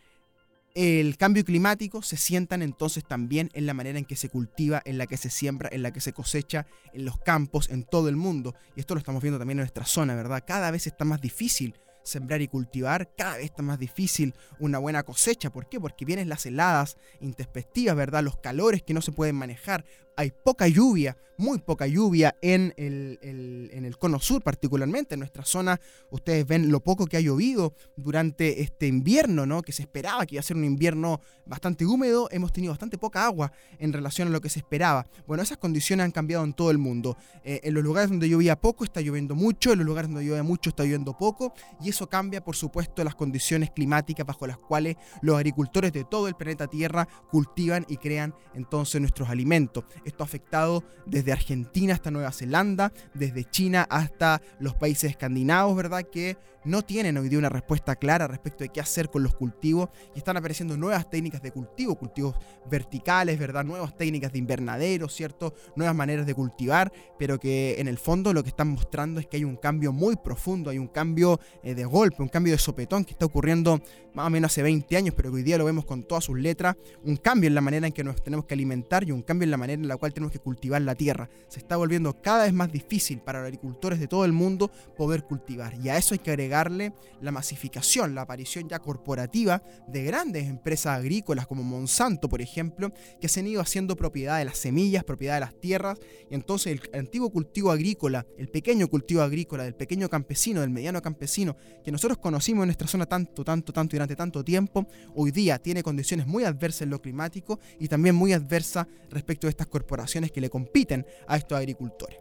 el 0.75 1.17
cambio 1.17 1.45
climático 1.45 2.03
se 2.03 2.17
sientan 2.17 2.63
entonces 2.63 3.05
también 3.05 3.51
en 3.55 3.67
la 3.67 3.75
manera 3.75 3.99
en 3.99 4.05
que 4.05 4.17
se 4.17 4.29
cultiva, 4.29 4.81
en 4.85 4.99
la 4.99 5.07
que 5.07 5.17
se 5.17 5.31
siembra, 5.31 5.69
en 5.73 5.83
la 5.83 5.93
que 5.93 6.01
se 6.01 6.13
cosecha, 6.13 6.67
en 6.93 7.05
los 7.05 7.19
campos, 7.19 7.71
en 7.71 7.85
todo 7.85 8.09
el 8.09 8.17
mundo. 8.17 8.55
Y 8.77 8.81
esto 8.81 8.95
lo 8.95 8.99
estamos 8.99 9.23
viendo 9.23 9.39
también 9.39 9.59
en 9.59 9.63
nuestra 9.63 9.85
zona, 9.85 10.15
¿verdad? 10.15 10.45
Cada 10.47 10.71
vez 10.71 10.87
está 10.87 11.05
más 11.05 11.21
difícil 11.21 11.75
sembrar 12.03 12.41
y 12.41 12.49
cultivar, 12.49 13.15
cada 13.17 13.37
vez 13.37 13.47
está 13.47 13.63
más 13.63 13.79
difícil 13.79 14.35
una 14.59 14.79
buena 14.79 15.03
cosecha. 15.03 15.51
¿Por 15.51 15.69
qué? 15.69 15.81
Porque 15.81 16.05
vienen 16.05 16.29
las 16.29 16.47
heladas 16.47 16.97
intempestivas, 17.21 17.97
¿verdad? 17.97 18.23
Los 18.23 18.39
calores 18.39 18.83
que 18.83 18.95
no 18.95 19.03
se 19.03 19.13
pueden 19.13 19.37
manejar. 19.37 19.85
Hay 20.17 20.31
poca 20.31 20.69
lluvia, 20.69 21.17
muy 21.39 21.59
poca 21.59 21.87
lluvia 21.87 22.37
en 22.43 22.75
el, 22.77 23.19
en 23.23 23.85
el 23.85 23.97
cono 23.97 24.21
sur 24.21 24.43
particularmente. 24.43 25.15
En 25.15 25.21
nuestra 25.21 25.45
zona 25.45 25.81
ustedes 26.11 26.47
ven 26.47 26.71
lo 26.71 26.81
poco 26.81 27.07
que 27.07 27.17
ha 27.17 27.21
llovido 27.21 27.75
durante 27.97 28.61
este 28.61 28.87
invierno, 28.87 29.47
¿no? 29.47 29.63
Que 29.63 29.73
se 29.73 29.83
esperaba 29.83 30.27
que 30.27 30.35
iba 30.35 30.41
a 30.41 30.45
ser 30.45 30.57
un 30.57 30.65
invierno 30.65 31.21
bastante 31.47 31.87
húmedo. 31.87 32.29
Hemos 32.31 32.53
tenido 32.53 32.73
bastante 32.73 32.99
poca 32.99 33.25
agua 33.25 33.53
en 33.79 33.93
relación 33.93 34.29
a 34.29 34.31
lo 34.31 34.41
que 34.41 34.51
se 34.51 34.59
esperaba. 34.59 35.07
Bueno, 35.27 35.43
esas 35.43 35.59
condiciones 35.59 36.05
han 36.05 36.11
cambiado 36.13 36.45
en 36.45 36.53
todo 36.53 36.71
el 36.71 36.79
mundo. 36.79 37.17
Eh, 37.43 37.61
en 37.65 37.75
los 37.75 37.83
lugares 37.83 38.11
donde 38.11 38.29
llovía 38.29 38.61
poco 38.61 38.85
está 38.85 39.01
lloviendo 39.01 39.35
mucho, 39.35 39.73
en 39.73 39.79
los 39.79 39.87
lugares 39.87 40.11
donde 40.11 40.27
llovía 40.27 40.43
mucho 40.43 40.71
está 40.71 40.85
lloviendo 40.85 41.17
poco. 41.17 41.55
Y 41.81 41.89
eso 41.89 42.09
cambia, 42.09 42.45
por 42.45 42.55
supuesto, 42.55 43.03
las 43.03 43.15
condiciones 43.15 43.71
climáticas 43.71 44.27
bajo 44.27 44.47
las 44.47 44.59
cuales 44.59 44.97
los 45.23 45.37
agricultores 45.37 45.93
de 45.93 46.05
todo 46.05 46.29
el 46.29 46.35
planeta 46.35 46.67
Tierra 46.67 47.09
cultivan 47.31 47.87
y 47.89 47.97
crean 47.97 48.35
entonces 48.55 49.01
nuestros 49.01 49.29
alimentos. 49.31 49.85
Esto 50.05 50.25
ha 50.25 50.27
afectado 50.27 50.85
desde 51.07 51.33
Argentina 51.33 51.95
hasta 51.95 52.11
Nueva 52.11 52.33
Zelanda, 52.33 52.93
desde 53.15 53.45
China 53.45 53.87
hasta 53.91 54.41
los 54.59 54.75
países 54.75 55.11
escandinavos, 55.11 55.77
¿verdad? 55.77 56.03
Que 56.11 56.37
no 56.65 56.83
tienen 56.83 57.17
hoy 57.17 57.29
día 57.29 57.39
una 57.39 57.49
respuesta 57.49 57.97
clara 57.97 58.29
respecto 58.29 58.65
de 58.65 58.69
qué 58.69 58.81
hacer 58.81 59.09
con 59.09 59.23
los 59.23 59.35
cultivos 59.35 59.89
y 60.15 60.19
están 60.19 60.37
apareciendo 60.37 60.77
nuevas 60.77 61.09
técnicas 61.09 61.43
de 61.43 61.53
cultivo, 61.53 61.97
cultivos 61.97 62.37
verticales, 62.71 63.39
¿verdad? 63.39 63.65
Nuevas 63.65 63.97
técnicas 63.97 64.33
de 64.33 64.39
invernadero, 64.39 65.09
¿cierto? 65.09 65.55
Nuevas 65.75 65.97
maneras 65.97 66.27
de 66.27 66.35
cultivar, 66.35 66.93
pero 67.19 67.41
que 67.41 67.77
en 67.79 67.89
el 67.89 67.97
fondo 67.97 68.35
lo 68.35 68.43
que 68.43 68.51
están 68.51 68.69
mostrando 68.69 69.21
es 69.21 69.27
que 69.27 69.39
hay 69.39 69.45
un 69.45 69.57
cambio 69.57 69.93
muy 69.93 70.17
profundo, 70.17 70.71
hay 70.71 70.79
un 70.79 70.89
cambio 70.89 71.41
eh, 71.63 71.75
de 71.75 71.85
golpe, 71.85 72.23
un 72.23 72.29
cambio 72.29 72.53
de 72.53 72.59
sopetón 72.59 73.05
que 73.05 73.13
está 73.13 73.25
ocurriendo 73.25 73.81
más 74.13 74.27
o 74.27 74.31
menos 74.31 74.53
hace 74.53 74.63
20 74.63 74.97
años, 74.97 75.15
pero 75.17 75.31
que 75.31 75.37
hoy 75.37 75.43
día 75.43 75.57
lo 75.57 75.65
vemos 75.65 75.87
con 75.87 76.03
todas 76.05 76.25
sus 76.25 76.39
letras, 76.39 76.77
un 77.05 77.17
cambio 77.17 77.49
en 77.49 77.55
la 77.55 77.61
manera 77.61 77.87
en 77.87 77.93
que 77.93 78.05
nos 78.05 78.23
tenemos 78.23 78.45
que 78.45 78.55
alimentar 78.55 79.05
y 79.05 79.13
un 79.13 79.23
cambio 79.23 79.45
en 79.45 79.51
la 79.51 79.57
manera 79.57 79.81
en 79.81 79.89
la 79.91 79.97
cual 79.97 80.15
tenemos 80.15 80.33
que 80.33 80.39
cultivar 80.39 80.81
la 80.83 80.95
tierra. 80.95 81.29
Se 81.49 81.59
está 81.59 81.77
volviendo 81.77 82.21
cada 82.23 82.45
vez 82.45 82.53
más 82.53 82.73
difícil 82.73 83.21
para 83.21 83.41
los 83.41 83.47
agricultores 83.47 84.01
de 84.01 84.09
todo 84.09 84.25
el 84.25 84.33
mundo 84.33 84.71
poder 84.97 85.25
cultivar 85.25 85.75
y 85.75 85.89
a 85.89 85.97
eso 85.97 86.15
hay 86.15 86.21
que 86.21 86.31
agregar 86.31 86.71
la 86.71 87.31
masificación, 87.31 88.15
la 88.15 88.23
aparición 88.23 88.69
ya 88.69 88.79
corporativa 88.79 89.63
de 89.87 90.05
grandes 90.05 90.47
empresas 90.47 90.99
agrícolas 90.99 91.47
como 91.47 91.63
Monsanto, 91.63 92.29
por 92.29 92.41
ejemplo, 92.41 92.93
que 93.21 93.29
se 93.29 93.41
han 93.41 93.47
ido 93.47 93.61
haciendo 93.61 93.97
propiedad 93.97 94.39
de 94.39 94.45
las 94.45 94.59
semillas, 94.59 95.05
propiedad 95.05 95.35
de 95.35 95.41
las 95.41 95.59
tierras, 95.59 95.99
y 96.31 96.35
entonces 96.35 96.81
el 96.93 96.99
antiguo 96.99 97.31
cultivo 97.31 97.71
agrícola, 97.71 98.27
el 98.39 98.49
pequeño 98.49 98.89
cultivo 98.89 99.23
agrícola, 99.23 99.65
del 99.65 99.75
pequeño 99.75 100.09
campesino, 100.09 100.61
del 100.61 100.71
mediano 100.71 101.03
campesino, 101.03 101.57
que 101.85 101.93
nosotros 101.93 102.19
conocimos 102.19 102.63
en 102.63 102.69
nuestra 102.69 102.89
zona 102.89 103.07
tanto, 103.07 103.45
tanto, 103.45 103.73
tanto 103.73 103.97
durante 103.97 104.17
tanto 104.17 104.45
tiempo, 104.45 104.87
hoy 105.15 105.31
día 105.31 105.59
tiene 105.59 105.83
condiciones 105.83 106.27
muy 106.27 106.45
adversas 106.45 106.83
en 106.83 106.91
lo 106.91 107.01
climático 107.01 107.59
y 107.79 107.89
también 107.89 108.15
muy 108.15 108.33
adversas 108.33 108.87
respecto 109.11 109.47
a 109.47 109.51
estas 109.51 109.67
corporaciones 109.81 110.31
que 110.31 110.41
le 110.41 110.51
compiten 110.51 111.07
a 111.27 111.37
estos 111.37 111.57
agricultores. 111.57 112.19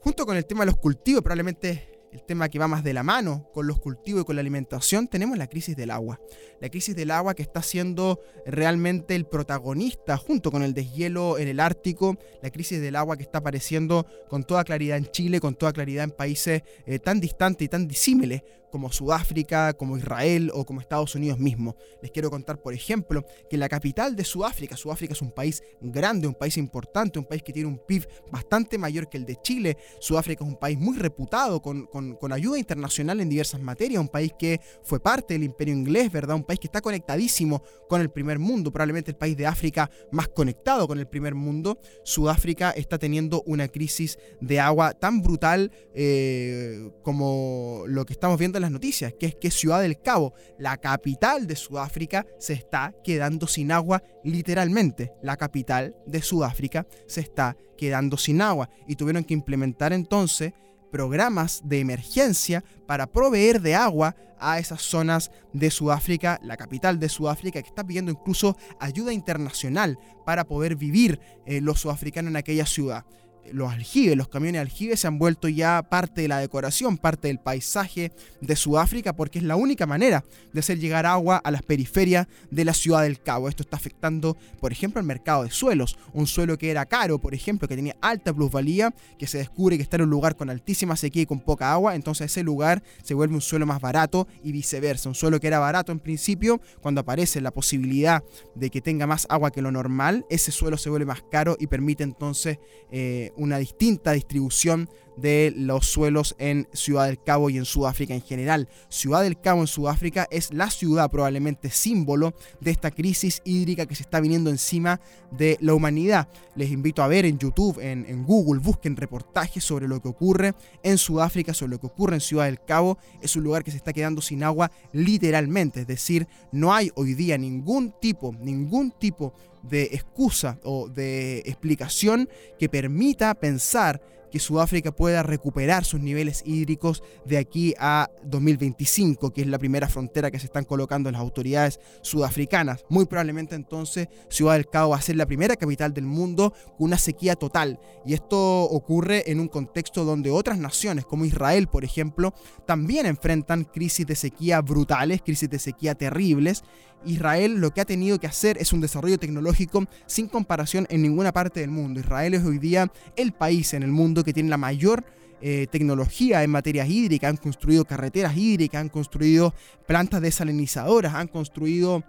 Junto 0.00 0.26
con 0.26 0.36
el 0.36 0.46
tema 0.46 0.62
de 0.62 0.66
los 0.66 0.76
cultivos, 0.76 1.22
probablemente 1.22 1.98
el 2.10 2.22
tema 2.22 2.48
que 2.48 2.58
va 2.58 2.66
más 2.66 2.82
de 2.82 2.94
la 2.94 3.02
mano 3.02 3.50
con 3.52 3.66
los 3.66 3.78
cultivos 3.78 4.22
y 4.22 4.24
con 4.24 4.34
la 4.36 4.40
alimentación, 4.40 5.08
tenemos 5.08 5.36
la 5.36 5.46
crisis 5.46 5.76
del 5.76 5.90
agua. 5.90 6.18
La 6.60 6.70
crisis 6.70 6.96
del 6.96 7.10
agua 7.10 7.34
que 7.34 7.42
está 7.42 7.62
siendo 7.62 8.20
realmente 8.46 9.14
el 9.14 9.26
protagonista 9.26 10.16
junto 10.16 10.50
con 10.50 10.62
el 10.62 10.72
deshielo 10.72 11.38
en 11.38 11.48
el 11.48 11.60
Ártico, 11.60 12.16
la 12.42 12.50
crisis 12.50 12.80
del 12.80 12.96
agua 12.96 13.16
que 13.16 13.22
está 13.22 13.38
apareciendo 13.38 14.06
con 14.28 14.44
toda 14.44 14.64
claridad 14.64 14.96
en 14.96 15.06
Chile, 15.06 15.40
con 15.40 15.54
toda 15.54 15.72
claridad 15.72 16.04
en 16.04 16.10
países 16.10 16.62
eh, 16.86 16.98
tan 16.98 17.20
distantes 17.20 17.66
y 17.66 17.68
tan 17.68 17.86
disímiles 17.86 18.42
como 18.70 18.92
Sudáfrica, 18.92 19.72
como 19.74 19.96
Israel 19.96 20.50
o 20.54 20.64
como 20.64 20.80
Estados 20.80 21.14
Unidos 21.14 21.38
mismo. 21.38 21.76
Les 22.02 22.10
quiero 22.10 22.30
contar, 22.30 22.60
por 22.60 22.74
ejemplo, 22.74 23.24
que 23.48 23.56
la 23.56 23.68
capital 23.68 24.16
de 24.16 24.24
Sudáfrica, 24.24 24.76
Sudáfrica 24.76 25.14
es 25.14 25.22
un 25.22 25.30
país 25.30 25.62
grande, 25.80 26.26
un 26.26 26.34
país 26.34 26.56
importante, 26.56 27.18
un 27.18 27.24
país 27.24 27.42
que 27.42 27.52
tiene 27.52 27.68
un 27.68 27.78
PIB 27.78 28.06
bastante 28.30 28.78
mayor 28.78 29.08
que 29.08 29.16
el 29.16 29.24
de 29.24 29.36
Chile. 29.36 29.76
Sudáfrica 30.00 30.44
es 30.44 30.50
un 30.50 30.56
país 30.56 30.78
muy 30.78 30.96
reputado, 30.96 31.60
con, 31.62 31.86
con, 31.86 32.32
ayuda 32.32 32.58
internacional 32.58 33.20
en 33.20 33.28
diversas 33.30 33.60
materias, 33.60 34.00
un 34.00 34.08
país 34.08 34.32
que 34.38 34.60
fue 34.82 35.00
parte 35.00 35.34
del 35.34 35.44
imperio 35.44 35.74
inglés, 35.74 36.12
¿verdad? 36.12 36.36
Un 36.36 36.44
país 36.44 36.60
que 36.60 36.66
está 36.66 36.82
conectadísimo 36.82 37.62
con 37.88 38.02
el 38.02 38.10
primer 38.10 38.38
mundo, 38.38 38.70
probablemente 38.70 39.10
el 39.10 39.16
país 39.16 39.36
de 39.36 39.46
África 39.46 39.90
más 40.12 40.28
conectado 40.28 40.86
con 40.86 40.98
el 40.98 41.06
primer 41.06 41.34
mundo. 41.34 41.80
Sudáfrica 42.04 42.70
está 42.70 42.98
teniendo 42.98 43.42
una 43.46 43.68
crisis 43.68 44.18
de 44.40 44.60
agua 44.60 44.92
tan 44.92 45.22
brutal 45.22 45.72
eh, 45.94 46.90
como 47.02 47.84
lo 47.86 48.04
que 48.04 48.12
estamos 48.12 48.38
viendo 48.38 48.57
las 48.60 48.70
noticias, 48.70 49.14
que 49.18 49.26
es 49.26 49.34
que 49.34 49.50
Ciudad 49.50 49.80
del 49.80 50.00
Cabo, 50.00 50.34
la 50.58 50.76
capital 50.76 51.46
de 51.46 51.56
Sudáfrica, 51.56 52.26
se 52.38 52.52
está 52.52 52.94
quedando 53.04 53.46
sin 53.46 53.72
agua 53.72 54.02
literalmente. 54.24 55.12
La 55.22 55.36
capital 55.36 55.96
de 56.06 56.22
Sudáfrica 56.22 56.86
se 57.06 57.20
está 57.20 57.56
quedando 57.76 58.16
sin 58.16 58.40
agua 58.42 58.68
y 58.86 58.96
tuvieron 58.96 59.24
que 59.24 59.34
implementar 59.34 59.92
entonces 59.92 60.52
programas 60.90 61.60
de 61.64 61.80
emergencia 61.80 62.64
para 62.86 63.06
proveer 63.06 63.60
de 63.60 63.74
agua 63.74 64.16
a 64.40 64.58
esas 64.58 64.82
zonas 64.82 65.30
de 65.52 65.70
Sudáfrica, 65.70 66.40
la 66.42 66.56
capital 66.56 66.98
de 66.98 67.08
Sudáfrica, 67.08 67.60
que 67.60 67.68
está 67.68 67.84
pidiendo 67.84 68.10
incluso 68.10 68.56
ayuda 68.80 69.12
internacional 69.12 69.98
para 70.24 70.44
poder 70.44 70.76
vivir 70.76 71.20
eh, 71.44 71.60
los 71.60 71.80
sudafricanos 71.80 72.30
en 72.30 72.36
aquella 72.36 72.66
ciudad 72.66 73.04
los 73.52 73.72
aljibes, 73.72 74.16
los 74.16 74.28
camiones 74.28 74.60
aljibes 74.60 75.00
se 75.00 75.06
han 75.06 75.18
vuelto 75.18 75.48
ya 75.48 75.82
parte 75.82 76.22
de 76.22 76.28
la 76.28 76.38
decoración, 76.38 76.98
parte 76.98 77.28
del 77.28 77.38
paisaje 77.38 78.12
de 78.40 78.56
Sudáfrica, 78.56 79.14
porque 79.14 79.38
es 79.38 79.44
la 79.44 79.56
única 79.56 79.86
manera 79.86 80.24
de 80.52 80.60
hacer 80.60 80.78
llegar 80.78 81.06
agua 81.06 81.36
a 81.36 81.50
las 81.50 81.62
periferias 81.62 82.26
de 82.50 82.64
la 82.64 82.74
ciudad 82.74 83.02
del 83.02 83.20
Cabo. 83.20 83.48
Esto 83.48 83.62
está 83.62 83.76
afectando, 83.76 84.36
por 84.60 84.72
ejemplo, 84.72 85.00
el 85.00 85.06
mercado 85.06 85.44
de 85.44 85.50
suelos. 85.50 85.98
Un 86.12 86.26
suelo 86.26 86.58
que 86.58 86.70
era 86.70 86.86
caro, 86.86 87.18
por 87.18 87.34
ejemplo, 87.34 87.68
que 87.68 87.76
tenía 87.76 87.96
alta 88.00 88.32
plusvalía, 88.32 88.94
que 89.18 89.26
se 89.26 89.38
descubre 89.38 89.76
que 89.76 89.82
está 89.82 89.96
en 89.96 90.02
un 90.02 90.10
lugar 90.10 90.36
con 90.36 90.50
altísima 90.50 90.96
sequía 90.96 91.22
y 91.22 91.26
con 91.26 91.40
poca 91.40 91.72
agua, 91.72 91.94
entonces 91.94 92.30
ese 92.30 92.42
lugar 92.42 92.82
se 93.02 93.14
vuelve 93.14 93.34
un 93.34 93.40
suelo 93.40 93.66
más 93.66 93.80
barato 93.80 94.28
y 94.42 94.52
viceversa. 94.52 95.08
Un 95.08 95.14
suelo 95.14 95.40
que 95.40 95.46
era 95.46 95.58
barato 95.58 95.92
en 95.92 96.00
principio, 96.00 96.60
cuando 96.80 97.00
aparece 97.00 97.40
la 97.40 97.50
posibilidad 97.50 98.22
de 98.54 98.70
que 98.70 98.80
tenga 98.80 99.06
más 99.06 99.26
agua 99.30 99.50
que 99.50 99.62
lo 99.62 99.70
normal, 99.70 100.26
ese 100.30 100.52
suelo 100.52 100.76
se 100.76 100.90
vuelve 100.90 101.06
más 101.06 101.22
caro 101.30 101.56
y 101.58 101.66
permite 101.66 102.04
entonces 102.04 102.58
eh, 102.90 103.32
una 103.38 103.58
distinta 103.58 104.12
distribución 104.12 104.88
de 105.20 105.52
los 105.56 105.86
suelos 105.86 106.36
en 106.38 106.68
Ciudad 106.72 107.06
del 107.06 107.22
Cabo 107.22 107.50
y 107.50 107.58
en 107.58 107.64
Sudáfrica 107.64 108.14
en 108.14 108.22
general. 108.22 108.68
Ciudad 108.88 109.22
del 109.22 109.40
Cabo 109.40 109.62
en 109.62 109.66
Sudáfrica 109.66 110.28
es 110.30 110.52
la 110.52 110.70
ciudad 110.70 111.10
probablemente 111.10 111.70
símbolo 111.70 112.34
de 112.60 112.70
esta 112.70 112.90
crisis 112.90 113.42
hídrica 113.44 113.86
que 113.86 113.94
se 113.94 114.02
está 114.02 114.20
viniendo 114.20 114.50
encima 114.50 115.00
de 115.30 115.58
la 115.60 115.74
humanidad. 115.74 116.28
Les 116.54 116.70
invito 116.70 117.02
a 117.02 117.08
ver 117.08 117.24
en 117.24 117.38
YouTube, 117.38 117.80
en, 117.80 118.06
en 118.08 118.24
Google, 118.24 118.60
busquen 118.60 118.96
reportajes 118.96 119.64
sobre 119.64 119.88
lo 119.88 120.00
que 120.00 120.08
ocurre 120.08 120.54
en 120.82 120.98
Sudáfrica, 120.98 121.52
sobre 121.52 121.72
lo 121.72 121.80
que 121.80 121.86
ocurre 121.86 122.14
en 122.14 122.20
Ciudad 122.20 122.44
del 122.44 122.62
Cabo. 122.62 122.98
Es 123.20 123.34
un 123.36 123.42
lugar 123.42 123.64
que 123.64 123.70
se 123.70 123.76
está 123.76 123.92
quedando 123.92 124.22
sin 124.22 124.42
agua 124.44 124.70
literalmente, 124.92 125.80
es 125.80 125.86
decir, 125.86 126.28
no 126.52 126.72
hay 126.72 126.90
hoy 126.94 127.14
día 127.14 127.36
ningún 127.38 127.92
tipo, 128.00 128.34
ningún 128.40 128.92
tipo 128.92 129.32
de 129.62 129.84
excusa 129.92 130.58
o 130.64 130.88
de 130.88 131.38
explicación 131.46 132.28
que 132.58 132.68
permita 132.68 133.34
pensar 133.34 134.00
que 134.30 134.38
Sudáfrica 134.38 134.92
pueda 134.92 135.22
recuperar 135.22 135.84
sus 135.84 136.00
niveles 136.00 136.42
hídricos 136.44 137.02
de 137.24 137.38
aquí 137.38 137.74
a 137.78 138.10
2025, 138.24 139.32
que 139.32 139.42
es 139.42 139.46
la 139.46 139.58
primera 139.58 139.88
frontera 139.88 140.30
que 140.30 140.38
se 140.38 140.46
están 140.46 140.64
colocando 140.64 141.10
las 141.10 141.20
autoridades 141.20 141.80
sudafricanas. 142.02 142.84
Muy 142.88 143.06
probablemente 143.06 143.54
entonces 143.54 144.08
Ciudad 144.28 144.54
del 144.54 144.68
Cabo 144.68 144.90
va 144.90 144.96
a 144.96 145.02
ser 145.02 145.16
la 145.16 145.26
primera 145.26 145.56
capital 145.56 145.92
del 145.94 146.04
mundo 146.04 146.52
con 146.76 146.88
una 146.88 146.98
sequía 146.98 147.36
total. 147.36 147.78
Y 148.04 148.14
esto 148.14 148.62
ocurre 148.64 149.30
en 149.30 149.40
un 149.40 149.48
contexto 149.48 150.04
donde 150.04 150.30
otras 150.30 150.58
naciones, 150.58 151.04
como 151.04 151.24
Israel, 151.24 151.68
por 151.68 151.84
ejemplo, 151.84 152.34
también 152.66 153.06
enfrentan 153.06 153.64
crisis 153.64 154.06
de 154.06 154.14
sequía 154.14 154.60
brutales, 154.60 155.22
crisis 155.22 155.50
de 155.50 155.58
sequía 155.58 155.94
terribles. 155.94 156.62
Israel 157.04 157.60
lo 157.60 157.70
que 157.70 157.80
ha 157.80 157.84
tenido 157.84 158.18
que 158.18 158.26
hacer 158.26 158.58
es 158.58 158.72
un 158.72 158.80
desarrollo 158.80 159.18
tecnológico 159.18 159.84
sin 160.06 160.26
comparación 160.26 160.86
en 160.90 161.02
ninguna 161.02 161.32
parte 161.32 161.60
del 161.60 161.70
mundo. 161.70 162.00
Israel 162.00 162.34
es 162.34 162.44
hoy 162.44 162.58
día 162.58 162.90
el 163.16 163.32
país 163.32 163.74
en 163.74 163.82
el 163.82 163.90
mundo 163.90 164.17
que 164.24 164.32
tiene 164.32 164.50
la 164.50 164.56
mayor 164.56 165.04
eh, 165.40 165.66
tecnología 165.70 166.42
en 166.42 166.50
materias 166.50 166.88
hídricas, 166.88 167.30
han 167.30 167.36
construido 167.36 167.84
carreteras 167.84 168.36
hídricas, 168.36 168.80
han 168.80 168.88
construido 168.88 169.54
plantas 169.86 170.20
desalinizadoras, 170.20 171.14
han 171.14 171.28
construido 171.28 172.02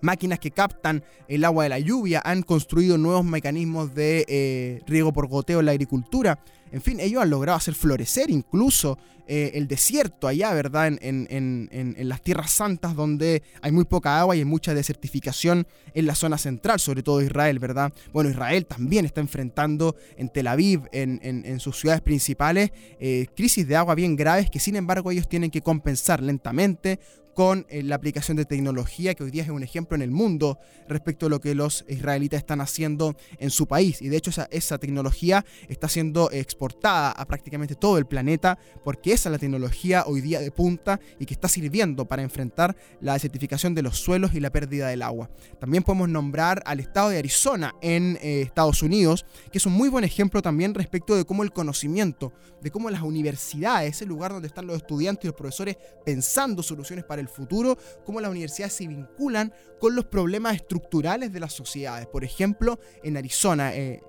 máquinas 0.00 0.38
que 0.38 0.50
captan 0.50 1.02
el 1.28 1.44
agua 1.44 1.64
de 1.64 1.70
la 1.70 1.78
lluvia, 1.78 2.22
han 2.24 2.42
construido 2.42 2.98
nuevos 2.98 3.24
mecanismos 3.24 3.94
de 3.94 4.24
eh, 4.28 4.82
riego 4.86 5.12
por 5.12 5.26
goteo 5.26 5.60
en 5.60 5.66
la 5.66 5.72
agricultura. 5.72 6.38
En 6.72 6.82
fin, 6.82 7.00
ellos 7.00 7.22
han 7.22 7.30
logrado 7.30 7.56
hacer 7.56 7.74
florecer 7.74 8.30
incluso 8.30 8.98
eh, 9.28 9.52
el 9.54 9.66
desierto 9.66 10.28
allá, 10.28 10.54
¿verdad? 10.54 10.96
En, 11.00 11.98
las 12.08 12.22
tierras 12.22 12.52
santas 12.52 12.94
donde 12.94 13.42
hay 13.60 13.72
muy 13.72 13.84
poca 13.84 14.20
agua 14.20 14.36
y 14.36 14.38
hay 14.38 14.44
mucha 14.44 14.72
desertificación 14.72 15.66
en 15.94 16.06
la 16.06 16.14
zona 16.14 16.38
central, 16.38 16.78
sobre 16.78 17.02
todo 17.02 17.20
Israel, 17.20 17.58
¿verdad? 17.58 17.92
Bueno, 18.12 18.30
Israel 18.30 18.66
también 18.66 19.04
está 19.04 19.20
enfrentando 19.20 19.96
en 20.16 20.28
Tel 20.28 20.46
Aviv, 20.46 20.82
en, 20.92 21.58
sus 21.58 21.80
ciudades 21.80 22.02
principales, 22.02 22.70
eh, 23.00 23.26
crisis 23.34 23.66
de 23.66 23.74
agua 23.74 23.96
bien 23.96 24.14
graves 24.14 24.48
que 24.48 24.60
sin 24.60 24.76
embargo 24.76 25.10
ellos 25.10 25.28
tienen 25.28 25.50
que 25.50 25.62
compensar 25.62 26.22
lentamente 26.22 27.00
con 27.36 27.66
eh, 27.68 27.82
la 27.82 27.96
aplicación 27.96 28.38
de 28.38 28.46
tecnología, 28.46 29.14
que 29.14 29.22
hoy 29.22 29.30
día 29.30 29.42
es 29.42 29.50
un 29.50 29.62
ejemplo 29.62 29.94
en 29.94 30.00
el 30.00 30.10
mundo 30.10 30.58
respecto 30.88 31.26
a 31.26 31.28
lo 31.28 31.38
que 31.38 31.54
los 31.54 31.84
israelitas 31.86 32.38
están 32.38 32.62
haciendo 32.62 33.14
en 33.38 33.50
su 33.50 33.66
país. 33.66 34.00
Y 34.00 34.08
de 34.08 34.16
hecho 34.16 34.30
esa, 34.30 34.48
esa 34.50 34.78
tecnología 34.78 35.44
está 35.68 35.86
siendo 35.86 36.30
exportada 36.30 37.10
a 37.10 37.26
prácticamente 37.26 37.74
todo 37.74 37.98
el 37.98 38.06
planeta, 38.06 38.58
porque 38.82 39.12
esa 39.12 39.28
es 39.28 39.32
la 39.32 39.38
tecnología 39.38 40.04
hoy 40.06 40.22
día 40.22 40.40
de 40.40 40.50
punta 40.50 40.98
y 41.18 41.26
que 41.26 41.34
está 41.34 41.46
sirviendo 41.46 42.06
para 42.06 42.22
enfrentar 42.22 42.74
la 43.02 43.12
desertificación 43.12 43.74
de 43.74 43.82
los 43.82 43.98
suelos 43.98 44.32
y 44.32 44.40
la 44.40 44.48
pérdida 44.48 44.88
del 44.88 45.02
agua. 45.02 45.28
También 45.60 45.82
podemos 45.82 46.08
nombrar 46.08 46.62
al 46.64 46.80
estado 46.80 47.10
de 47.10 47.18
Arizona 47.18 47.74
en 47.82 48.18
eh, 48.22 48.40
Estados 48.40 48.82
Unidos, 48.82 49.26
que 49.52 49.58
es 49.58 49.66
un 49.66 49.74
muy 49.74 49.90
buen 49.90 50.04
ejemplo 50.04 50.40
también 50.40 50.72
respecto 50.72 51.14
de 51.14 51.26
cómo 51.26 51.42
el 51.42 51.52
conocimiento, 51.52 52.32
de 52.62 52.70
cómo 52.70 52.88
las 52.88 53.02
universidades, 53.02 54.00
el 54.00 54.08
lugar 54.08 54.32
donde 54.32 54.48
están 54.48 54.66
los 54.66 54.78
estudiantes 54.78 55.24
y 55.24 55.26
los 55.26 55.36
profesores 55.36 55.76
pensando 56.02 56.62
soluciones 56.62 57.04
para 57.04 57.20
el 57.20 57.25
futuro, 57.28 57.76
cómo 58.04 58.20
las 58.20 58.30
universidades 58.30 58.74
se 58.74 58.86
vinculan 58.86 59.52
con 59.78 59.94
los 59.94 60.04
problemas 60.04 60.56
estructurales 60.56 61.32
de 61.32 61.40
las 61.40 61.52
sociedades. 61.52 62.06
Por 62.06 62.24
ejemplo, 62.24 62.78
en 63.02 63.16
Arizona, 63.16 63.74
eh, 63.74 64.02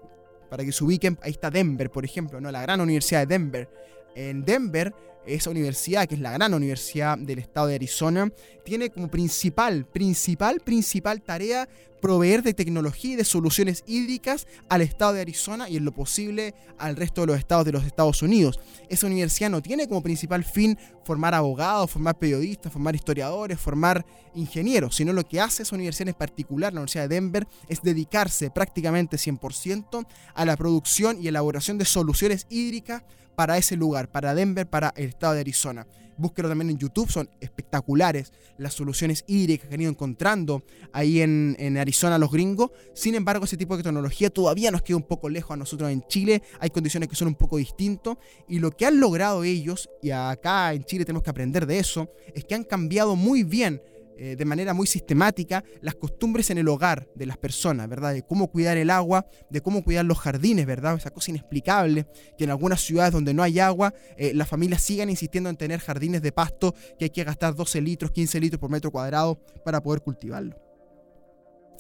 para 0.50 0.64
que 0.64 0.72
se 0.72 0.84
ubiquen, 0.84 1.18
ahí 1.22 1.32
está 1.32 1.50
Denver, 1.50 1.90
por 1.92 2.06
ejemplo, 2.06 2.40
¿no? 2.40 2.52
la 2.52 2.62
gran 2.62 2.82
universidad 2.82 3.22
de 3.22 3.28
Denver. 3.28 3.70
En 4.16 4.44
Denver, 4.44 4.94
esa 5.28 5.50
universidad, 5.50 6.08
que 6.08 6.16
es 6.16 6.22
la 6.22 6.32
gran 6.32 6.54
universidad 6.54 7.18
del 7.18 7.40
estado 7.40 7.68
de 7.68 7.76
Arizona, 7.76 8.32
tiene 8.64 8.90
como 8.90 9.10
principal, 9.10 9.86
principal, 9.86 10.60
principal 10.60 11.22
tarea 11.22 11.68
proveer 12.02 12.44
de 12.44 12.54
tecnología 12.54 13.14
y 13.14 13.16
de 13.16 13.24
soluciones 13.24 13.84
hídricas 13.88 14.48
al 14.70 14.82
estado 14.82 15.14
de 15.14 15.22
Arizona 15.22 15.70
y 15.70 15.78
en 15.78 15.86
lo 15.86 15.92
posible 15.92 16.54
al 16.78 16.96
resto 16.96 17.22
de 17.22 17.28
los 17.28 17.40
estados 17.40 17.66
de 17.66 17.72
los 17.72 17.86
Estados 17.86 18.22
Unidos. 18.22 18.60
Esa 18.90 19.08
universidad 19.08 19.50
no 19.50 19.62
tiene 19.62 19.88
como 19.88 20.04
principal 20.04 20.44
fin 20.44 20.78
formar 21.04 21.34
abogados, 21.34 21.92
formar 21.92 22.18
periodistas, 22.18 22.72
formar 22.72 22.96
historiadores, 22.96 23.60
formar 23.60 24.06
ingenieros, 24.36 24.96
sino 24.96 25.14
lo 25.14 25.28
que 25.28 25.42
hace 25.42 25.64
esa 25.64 25.76
universidad 25.76 26.10
en 26.10 26.16
particular, 26.16 26.74
la 26.74 26.82
Universidad 26.82 27.10
de 27.10 27.16
Denver, 27.16 27.48
es 27.68 27.82
dedicarse 27.82 28.52
prácticamente 28.52 29.18
100% 29.18 30.06
a 30.34 30.46
la 30.46 30.56
producción 30.56 31.18
y 31.22 31.28
elaboración 31.28 31.78
de 31.78 31.86
soluciones 31.86 32.46
hídricas 32.50 33.04
para 33.38 33.58
ese 33.58 33.78
lugar, 33.78 34.12
para 34.12 34.34
Denver, 34.34 34.68
para 34.68 34.94
el 34.98 35.10
estado 35.10 35.36
de 35.36 35.42
Arizona 35.42 35.88
búsquelo 36.18 36.50
también 36.50 36.72
en 36.72 36.78
YouTube, 36.78 37.10
son 37.10 37.30
espectaculares 37.40 38.34
las 38.58 38.74
soluciones 38.74 39.24
hídricas 39.28 39.70
que 39.70 39.76
han 39.76 39.82
ido 39.82 39.92
encontrando 39.92 40.64
ahí 40.92 41.22
en, 41.22 41.78
Arizona 41.78 42.18
los 42.18 42.32
gringos. 42.32 42.72
Sin 42.94 43.16
embargo, 43.16 43.46
ese 43.46 43.58
tipo 43.58 43.78
de 43.78 43.84
tecnología 43.84 44.30
todavía 44.30 44.72
nos 44.72 44.82
queda 44.82 44.98
un 44.98 45.04
poco 45.04 45.30
lejos 45.30 45.52
a 45.52 45.58
nosotros 45.58 45.92
en 45.92 46.04
Chile, 46.08 46.42
hay 46.60 46.70
condiciones 46.70 47.08
que 47.10 47.16
son 47.16 47.28
un 47.28 47.36
poco 47.36 47.58
distintas 47.58 48.18
y 48.48 48.60
lo 48.60 48.72
que 48.72 48.86
han 48.86 49.00
logrado 49.00 49.44
ellos, 49.44 49.90
y 50.02 50.10
acá 50.10 50.74
en 50.74 50.84
Chile 50.84 51.06
tenemos 51.06 51.24
que 51.24 51.30
aprender 51.30 51.66
de 51.66 51.80
eso, 51.80 52.10
es 52.34 52.44
que 52.44 52.56
han 52.56 52.64
cambiado 52.64 53.16
muy 53.16 53.44
bien 53.44 53.82
eh, 54.20 54.36
de 54.36 54.46
manera 54.46 54.74
muy 54.74 54.88
sistemática 54.88 55.64
las 55.82 55.96
costumbres 55.96 56.50
en 56.50 56.58
el 56.58 56.68
hogar 56.68 57.08
de 57.16 57.26
las 57.28 57.38
personas, 57.38 57.88
¿verdad? 57.88 58.14
De 58.14 58.24
cómo 58.24 58.48
cuidar 58.48 58.78
el 58.78 58.90
agua, 58.90 59.28
de 59.50 59.62
cómo 59.62 59.84
cuidar 59.84 60.06
los 60.06 60.18
jardines, 60.18 60.66
¿verdad? 60.66 60.96
Esa 60.96 61.12
cosa 61.12 61.32
inexplicable 61.32 62.08
que 62.38 62.46
en 62.46 62.50
algunas 62.50 62.82
ciudades 62.82 63.14
donde 63.14 63.34
no 63.34 63.44
hay 63.44 63.60
agua, 63.60 63.94
eh, 64.18 64.34
las 64.34 64.48
familias 64.48 64.82
sigan 64.82 65.10
insistiendo 65.10 65.50
en 65.50 65.58
tener 65.58 65.80
jardines 65.80 66.22
de 66.22 66.32
pasto 66.32 66.74
que 66.98 67.06
hay 67.06 67.10
que 67.12 67.24
gastar 67.24 67.54
12 67.54 67.80
litros, 67.82 68.12
15 68.12 68.40
litros 68.40 68.60
por 68.60 68.72
metro 68.72 68.92
cuadrado 68.92 69.40
para 69.64 69.82
poder 69.82 70.02
cultivarlo. 70.02 70.56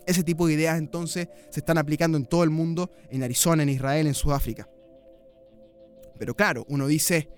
Ese 0.05 0.23
tipo 0.23 0.47
de 0.47 0.53
ideas 0.53 0.77
entonces 0.77 1.27
se 1.49 1.59
están 1.59 1.77
aplicando 1.77 2.17
en 2.17 2.25
todo 2.25 2.43
el 2.43 2.49
mundo, 2.49 2.91
en 3.09 3.23
Arizona, 3.23 3.63
en 3.63 3.69
Israel, 3.69 4.07
en 4.07 4.13
Sudáfrica. 4.13 4.69
Pero 6.17 6.35
claro, 6.35 6.65
uno 6.69 6.87
dice, 6.87 7.29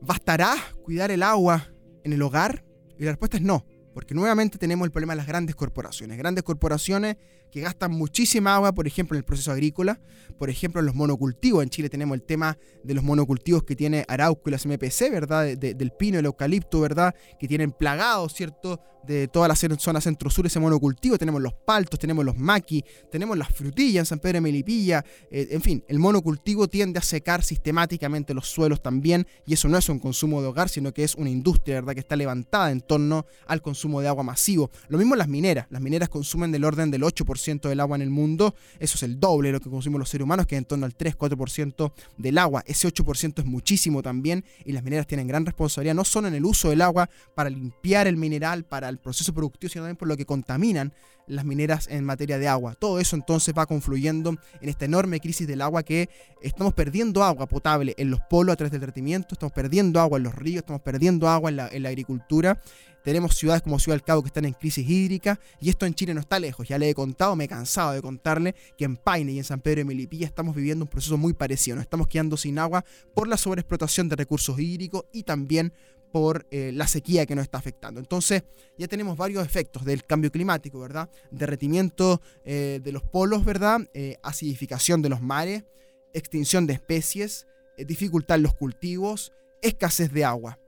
¿bastará 0.00 0.54
cuidar 0.84 1.10
el 1.10 1.22
agua 1.22 1.72
en 2.04 2.12
el 2.12 2.22
hogar? 2.22 2.64
Y 2.98 3.04
la 3.04 3.12
respuesta 3.12 3.36
es 3.36 3.42
no. 3.42 3.64
Porque 3.98 4.14
nuevamente 4.14 4.58
tenemos 4.58 4.86
el 4.86 4.92
problema 4.92 5.14
de 5.14 5.16
las 5.16 5.26
grandes 5.26 5.56
corporaciones. 5.56 6.16
Grandes 6.18 6.44
corporaciones 6.44 7.16
que 7.50 7.60
gastan 7.60 7.92
muchísima 7.92 8.54
agua, 8.54 8.72
por 8.72 8.86
ejemplo, 8.86 9.16
en 9.16 9.18
el 9.18 9.24
proceso 9.24 9.52
agrícola, 9.52 10.00
por 10.38 10.50
ejemplo, 10.50 10.80
en 10.80 10.86
los 10.86 10.94
monocultivos. 10.94 11.62
En 11.62 11.70
Chile 11.70 11.88
tenemos 11.88 12.14
el 12.14 12.22
tema 12.22 12.58
de 12.84 12.94
los 12.94 13.04
monocultivos 13.04 13.64
que 13.64 13.76
tiene 13.76 14.04
Arauco 14.08 14.42
y 14.46 14.52
las 14.52 14.66
MPC, 14.66 15.10
¿verdad? 15.10 15.56
del 15.56 15.90
pino, 15.92 16.18
el 16.18 16.26
eucalipto, 16.26 16.80
¿verdad? 16.80 17.14
Que 17.38 17.48
tienen 17.48 17.72
plagados, 17.72 18.34
¿cierto? 18.34 18.80
De 19.06 19.26
toda 19.26 19.48
la 19.48 19.54
zona 19.54 20.00
centro-sur 20.00 20.46
ese 20.46 20.60
monocultivo. 20.60 21.16
Tenemos 21.16 21.40
los 21.40 21.54
paltos, 21.54 21.98
tenemos 21.98 22.24
los 22.24 22.36
maquis, 22.36 22.82
tenemos 23.10 23.38
las 23.38 23.48
frutillas 23.48 24.02
en 24.02 24.06
San 24.06 24.18
Pedro 24.18 24.36
de 24.36 24.40
Melipilla. 24.42 25.04
Eh, 25.30 25.48
en 25.50 25.62
fin, 25.62 25.84
el 25.88 25.98
monocultivo 25.98 26.68
tiende 26.68 26.98
a 26.98 27.02
secar 27.02 27.42
sistemáticamente 27.42 28.34
los 28.34 28.48
suelos 28.48 28.82
también. 28.82 29.26
Y 29.46 29.54
eso 29.54 29.68
no 29.68 29.78
es 29.78 29.88
un 29.88 29.98
consumo 29.98 30.42
de 30.42 30.48
hogar, 30.48 30.68
sino 30.68 30.92
que 30.92 31.04
es 31.04 31.14
una 31.14 31.30
industria, 31.30 31.76
¿verdad? 31.76 31.94
Que 31.94 32.00
está 32.00 32.16
levantada 32.16 32.70
en 32.70 32.80
torno 32.80 33.24
al 33.46 33.62
consumo 33.62 34.00
de 34.00 34.08
agua 34.08 34.24
masivo. 34.24 34.70
Lo 34.88 34.98
mismo 34.98 35.16
las 35.16 35.28
mineras. 35.28 35.66
Las 35.70 35.80
mineras 35.80 36.08
consumen 36.08 36.52
del 36.52 36.64
orden 36.64 36.90
del 36.90 37.02
8% 37.02 37.37
del 37.46 37.80
agua 37.80 37.96
en 37.96 38.02
el 38.02 38.10
mundo, 38.10 38.54
eso 38.78 38.96
es 38.96 39.02
el 39.02 39.18
doble 39.18 39.48
de 39.48 39.52
lo 39.52 39.60
que 39.60 39.70
consumimos 39.70 40.00
los 40.00 40.08
seres 40.08 40.24
humanos, 40.24 40.46
que 40.46 40.56
es 40.56 40.58
en 40.58 40.64
torno 40.64 40.86
al 40.86 40.96
3-4% 40.96 41.92
del 42.16 42.38
agua. 42.38 42.62
Ese 42.66 42.88
8% 42.88 43.38
es 43.38 43.44
muchísimo 43.44 44.02
también 44.02 44.44
y 44.64 44.72
las 44.72 44.82
mineras 44.82 45.06
tienen 45.06 45.26
gran 45.26 45.46
responsabilidad, 45.46 45.94
no 45.94 46.04
solo 46.04 46.28
en 46.28 46.34
el 46.34 46.44
uso 46.44 46.70
del 46.70 46.82
agua 46.82 47.08
para 47.34 47.50
limpiar 47.50 48.06
el 48.06 48.16
mineral, 48.16 48.64
para 48.64 48.88
el 48.88 48.98
proceso 48.98 49.32
productivo, 49.32 49.70
sino 49.70 49.84
también 49.84 49.96
por 49.96 50.08
lo 50.08 50.16
que 50.16 50.26
contaminan 50.26 50.92
las 51.28 51.44
mineras 51.44 51.86
en 51.90 52.04
materia 52.04 52.38
de 52.38 52.48
agua. 52.48 52.74
Todo 52.74 53.00
eso 53.00 53.16
entonces 53.16 53.54
va 53.56 53.66
confluyendo 53.66 54.36
en 54.60 54.68
esta 54.68 54.84
enorme 54.84 55.20
crisis 55.20 55.46
del 55.46 55.62
agua 55.62 55.82
que 55.82 56.08
estamos 56.42 56.74
perdiendo 56.74 57.22
agua 57.22 57.46
potable 57.46 57.94
en 57.98 58.10
los 58.10 58.20
polos 58.28 58.52
a 58.52 58.56
través 58.56 58.72
del 58.72 58.80
tratamiento, 58.80 59.28
estamos 59.32 59.52
perdiendo 59.52 60.00
agua 60.00 60.18
en 60.18 60.24
los 60.24 60.34
ríos, 60.34 60.58
estamos 60.58 60.82
perdiendo 60.82 61.28
agua 61.28 61.50
en 61.50 61.56
la, 61.56 61.88
agricultura 61.88 62.60
tenemos 63.04 63.36
ciudades 63.36 63.62
como 63.62 63.78
Ciudad 63.78 63.96
del 63.96 64.04
Cabo 64.04 64.22
que 64.22 64.26
están 64.26 64.44
en 64.44 64.52
crisis 64.52 64.86
hídrica 64.86 65.40
y 65.60 65.70
esto 65.70 65.86
en 65.86 65.94
Chile 65.94 66.12
no 66.12 66.20
está 66.20 66.38
lejos. 66.38 66.68
Ya 66.68 66.76
le 66.76 66.90
he 66.90 66.94
contado, 66.94 67.36
me 67.36 67.44
he 67.44 67.48
cansado 67.48 67.92
de 67.92 68.02
contarle 68.02 68.54
que 68.76 68.84
en 68.84 68.96
Paine 68.96 69.32
y 69.32 69.38
en 69.38 69.44
San 69.44 69.60
Pedro 69.60 69.78
de 69.78 69.84
Melipilla 69.86 70.26
estamos 70.26 70.54
viviendo 70.54 70.84
un 70.84 70.90
proceso 70.90 71.16
muy 71.16 71.32
parecido. 71.32 71.76
Nos 71.76 71.84
estamos 71.84 72.08
quedando 72.08 72.36
sin 72.36 72.58
agua 72.58 72.84
por 73.14 73.26
la 73.26 73.38
sobreexplotación 73.38 74.10
de 74.10 74.16
recursos 74.16 74.58
hídricos 74.58 75.04
y 75.12 75.22
también 75.22 75.72
por 76.12 76.46
eh, 76.50 76.72
la 76.72 76.86
sequía 76.86 77.26
que 77.26 77.34
nos 77.34 77.44
está 77.44 77.58
afectando. 77.58 78.00
Entonces, 78.00 78.44
ya 78.76 78.88
tenemos 78.88 79.16
varios 79.16 79.44
efectos 79.44 79.84
del 79.84 80.04
cambio 80.04 80.30
climático, 80.30 80.80
¿verdad? 80.80 81.08
Derretimiento 81.30 82.20
eh, 82.44 82.80
de 82.82 82.92
los 82.92 83.02
polos, 83.02 83.44
¿verdad? 83.44 83.80
Eh, 83.94 84.16
acidificación 84.22 85.02
de 85.02 85.08
los 85.08 85.22
mares, 85.22 85.64
extinción 86.12 86.66
de 86.66 86.74
especies, 86.74 87.46
dificultad 87.76 88.36
en 88.36 88.42
los 88.42 88.54
cultivos, 88.54 89.32
escasez 89.62 90.12
de 90.12 90.24
agua. 90.24 90.58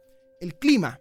El 0.41 0.55
clima 0.55 1.01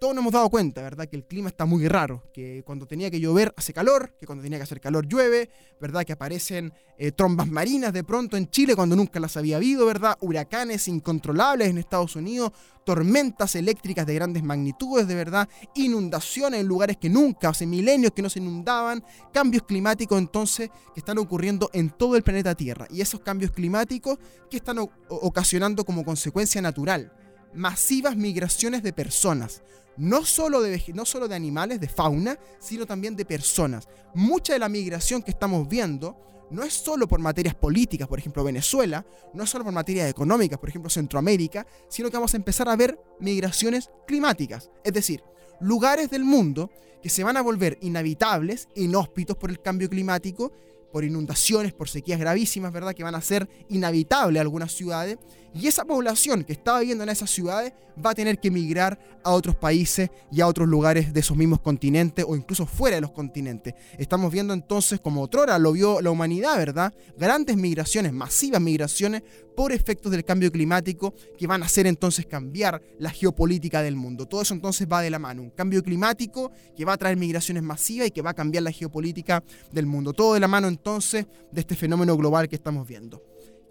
todos 0.00 0.14
nos 0.14 0.22
hemos 0.22 0.32
dado 0.32 0.48
cuenta, 0.48 0.80
¿verdad? 0.80 1.06
Que 1.06 1.16
el 1.16 1.26
clima 1.26 1.50
está 1.50 1.66
muy 1.66 1.86
raro, 1.86 2.24
que 2.32 2.62
cuando 2.64 2.86
tenía 2.86 3.10
que 3.10 3.20
llover 3.20 3.52
hace 3.54 3.74
calor, 3.74 4.14
que 4.18 4.24
cuando 4.24 4.42
tenía 4.42 4.58
que 4.58 4.62
hacer 4.62 4.80
calor 4.80 5.06
llueve, 5.06 5.50
¿verdad? 5.78 6.06
Que 6.06 6.14
aparecen 6.14 6.72
eh, 6.96 7.12
trombas 7.12 7.46
marinas 7.46 7.92
de 7.92 8.02
pronto 8.02 8.38
en 8.38 8.48
Chile 8.48 8.74
cuando 8.74 8.96
nunca 8.96 9.20
las 9.20 9.36
había 9.36 9.56
habido, 9.56 9.84
¿verdad? 9.84 10.16
Huracanes 10.22 10.88
incontrolables 10.88 11.68
en 11.68 11.76
Estados 11.76 12.16
Unidos, 12.16 12.50
tormentas 12.82 13.54
eléctricas 13.56 14.06
de 14.06 14.14
grandes 14.14 14.42
magnitudes, 14.42 15.06
de 15.06 15.14
verdad, 15.14 15.46
inundaciones 15.74 16.60
en 16.60 16.66
lugares 16.66 16.96
que 16.96 17.10
nunca, 17.10 17.50
hace 17.50 17.66
milenios 17.66 18.12
que 18.12 18.22
no 18.22 18.30
se 18.30 18.38
inundaban, 18.38 19.04
cambios 19.34 19.64
climáticos 19.64 20.18
entonces 20.18 20.70
que 20.94 21.00
están 21.00 21.18
ocurriendo 21.18 21.68
en 21.74 21.90
todo 21.90 22.16
el 22.16 22.22
planeta 22.22 22.54
Tierra. 22.54 22.86
Y 22.88 23.02
esos 23.02 23.20
cambios 23.20 23.50
climáticos 23.50 24.18
que 24.50 24.56
están 24.56 24.78
ocasionando 25.10 25.84
como 25.84 26.06
consecuencia 26.06 26.62
natural 26.62 27.12
masivas 27.52 28.16
migraciones 28.16 28.82
de 28.82 28.92
personas 28.92 29.62
no 30.00 30.24
solo 30.24 30.62
de, 30.62 30.82
no 30.94 31.04
solo 31.04 31.28
de 31.28 31.34
animales, 31.34 31.78
de 31.78 31.88
fauna, 31.88 32.38
sino 32.58 32.86
también 32.86 33.16
de 33.16 33.26
personas. 33.26 33.86
Mucha 34.14 34.54
de 34.54 34.58
la 34.58 34.70
migración 34.70 35.22
que 35.22 35.30
estamos 35.30 35.68
viendo 35.68 36.16
no 36.50 36.62
es 36.62 36.72
solo 36.72 37.06
por 37.06 37.20
materias 37.20 37.54
políticas, 37.54 38.08
por 38.08 38.18
ejemplo 38.18 38.42
Venezuela, 38.42 39.04
no 39.34 39.44
es 39.44 39.50
solo 39.50 39.62
por 39.62 39.74
materias 39.74 40.10
económicas, 40.10 40.58
por 40.58 40.70
ejemplo 40.70 40.90
Centroamérica, 40.90 41.66
sino 41.88 42.10
que 42.10 42.16
vamos 42.16 42.32
a 42.32 42.38
empezar 42.38 42.68
a 42.68 42.76
ver 42.76 42.98
migraciones 43.20 43.90
climáticas, 44.06 44.70
es 44.82 44.92
decir, 44.92 45.22
lugares 45.60 46.10
del 46.10 46.24
mundo 46.24 46.70
que 47.02 47.10
se 47.10 47.22
van 47.22 47.36
a 47.36 47.42
volver 47.42 47.78
inhabitables, 47.82 48.68
inhóspitos 48.74 49.36
por 49.36 49.50
el 49.50 49.60
cambio 49.60 49.88
climático, 49.88 50.50
por 50.92 51.04
inundaciones, 51.04 51.72
por 51.72 51.88
sequías 51.88 52.20
gravísimas, 52.20 52.72
¿verdad? 52.72 52.94
Que 52.94 53.04
van 53.04 53.14
a 53.14 53.20
ser 53.20 53.48
inhabitables 53.68 54.40
algunas 54.40 54.72
ciudades. 54.72 55.18
Y 55.52 55.66
esa 55.66 55.84
población 55.84 56.44
que 56.44 56.52
estaba 56.52 56.80
viviendo 56.80 57.02
en 57.02 57.10
esas 57.10 57.30
ciudades 57.30 57.72
va 58.04 58.10
a 58.10 58.14
tener 58.14 58.38
que 58.38 58.48
emigrar 58.48 58.98
a 59.24 59.32
otros 59.32 59.56
países 59.56 60.10
y 60.30 60.40
a 60.40 60.46
otros 60.46 60.68
lugares 60.68 61.12
de 61.12 61.20
esos 61.20 61.36
mismos 61.36 61.60
continentes 61.60 62.24
o 62.26 62.36
incluso 62.36 62.66
fuera 62.66 62.96
de 62.96 63.00
los 63.00 63.10
continentes. 63.10 63.74
Estamos 63.98 64.32
viendo 64.32 64.54
entonces, 64.54 65.00
como 65.00 65.22
otrora 65.22 65.58
lo 65.58 65.72
vio 65.72 66.00
la 66.00 66.10
humanidad, 66.10 66.56
¿verdad? 66.56 66.94
Grandes 67.18 67.56
migraciones, 67.56 68.12
masivas 68.12 68.60
migraciones 68.60 69.22
por 69.56 69.72
efectos 69.72 70.12
del 70.12 70.24
cambio 70.24 70.50
climático 70.50 71.12
que 71.36 71.46
van 71.46 71.62
a 71.62 71.66
hacer 71.66 71.86
entonces 71.86 72.26
cambiar 72.26 72.80
la 72.98 73.10
geopolítica 73.10 73.82
del 73.82 73.96
mundo. 73.96 74.26
Todo 74.26 74.42
eso 74.42 74.54
entonces 74.54 74.88
va 74.90 75.02
de 75.02 75.10
la 75.10 75.18
mano. 75.18 75.42
Un 75.42 75.50
cambio 75.50 75.82
climático 75.82 76.52
que 76.76 76.84
va 76.84 76.94
a 76.94 76.96
traer 76.96 77.16
migraciones 77.16 77.62
masivas 77.62 78.08
y 78.08 78.10
que 78.10 78.22
va 78.22 78.30
a 78.30 78.34
cambiar 78.34 78.62
la 78.62 78.70
geopolítica 78.70 79.42
del 79.72 79.86
mundo. 79.86 80.12
Todo 80.12 80.34
de 80.34 80.40
la 80.40 80.48
mano 80.48 80.68
entonces 80.68 80.79
de 80.82 81.60
este 81.60 81.76
fenómeno 81.76 82.16
global 82.16 82.48
que 82.48 82.56
estamos 82.56 82.86
viendo. 82.86 83.22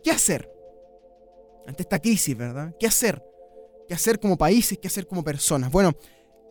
¿Qué 0.03 0.11
hacer? 0.11 0.49
ante 1.69 1.83
esta 1.83 1.99
crisis, 1.99 2.35
¿verdad? 2.35 2.73
¿Qué 2.79 2.87
hacer? 2.87 3.23
¿Qué 3.87 3.93
hacer 3.93 4.19
como 4.19 4.37
países? 4.37 4.77
¿Qué 4.79 4.87
hacer 4.87 5.05
como 5.05 5.23
personas? 5.23 5.71
Bueno, 5.71 5.95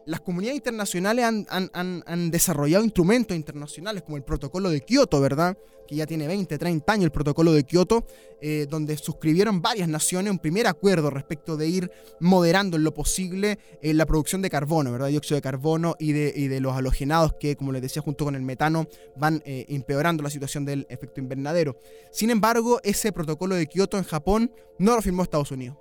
las 0.09 0.23
comunidades 0.23 0.57
internacionales 0.57 1.25
han, 1.27 2.31
desarrollado 2.31 2.83
instrumentos 2.83 3.37
internacionales 3.37 4.03
como 4.03 4.17
el 4.17 4.23
protocolo 4.23 4.71
de 4.71 4.81
Kioto, 4.81 5.21
¿verdad? 5.21 5.57
Que 5.87 5.97
ya 5.97 6.07
tiene 6.07 6.27
20, 6.27 6.57
30 6.57 6.91
años 6.91 7.05
el 7.05 7.11
protocolo 7.11 7.53
de 7.53 7.65
Kioto, 7.65 8.07
eh, 8.41 8.67
donde 8.71 8.97
suscribieron 8.97 9.61
varias 9.61 9.87
naciones 9.87 10.31
un 10.31 10.39
primer 10.39 10.67
acuerdo 10.67 11.11
respecto 11.11 11.59
de 11.59 11.69
ir 11.69 11.91
moderando 12.21 12.79
en 12.79 12.85
lo 12.85 12.95
posible 12.95 13.59
eh, 13.83 13.93
la 13.93 14.07
producción 14.07 14.41
de 14.41 14.49
carbono, 14.49 14.91
¿verdad? 14.93 15.09
Dióxido 15.09 15.37
de 15.37 15.43
carbono 15.43 15.95
y 15.99 16.13
de, 16.13 16.61
los 16.61 16.73
halogenados 16.73 17.35
que, 17.35 17.55
como 17.57 17.73
les 17.73 17.83
decía, 17.83 18.01
junto 18.01 18.25
con 18.25 18.35
el 18.35 18.43
metano 18.43 18.87
van 19.15 19.43
eh, 19.45 19.67
empeorando 19.69 20.23
la 20.23 20.31
situación 20.31 20.65
del 20.65 20.87
efecto 20.89 21.21
invernadero. 21.21 21.79
Sin 22.13 22.31
embargo, 22.31 22.81
ese 22.83 23.13
protocolo 23.13 23.57
de 23.57 23.67
Kioto 23.67 23.99
en 23.99 24.05
Japón 24.05 24.53
no 24.79 24.97
lo 24.97 25.03
firmó 25.03 25.23
Estados 25.23 25.51
Unidos. 25.51 25.77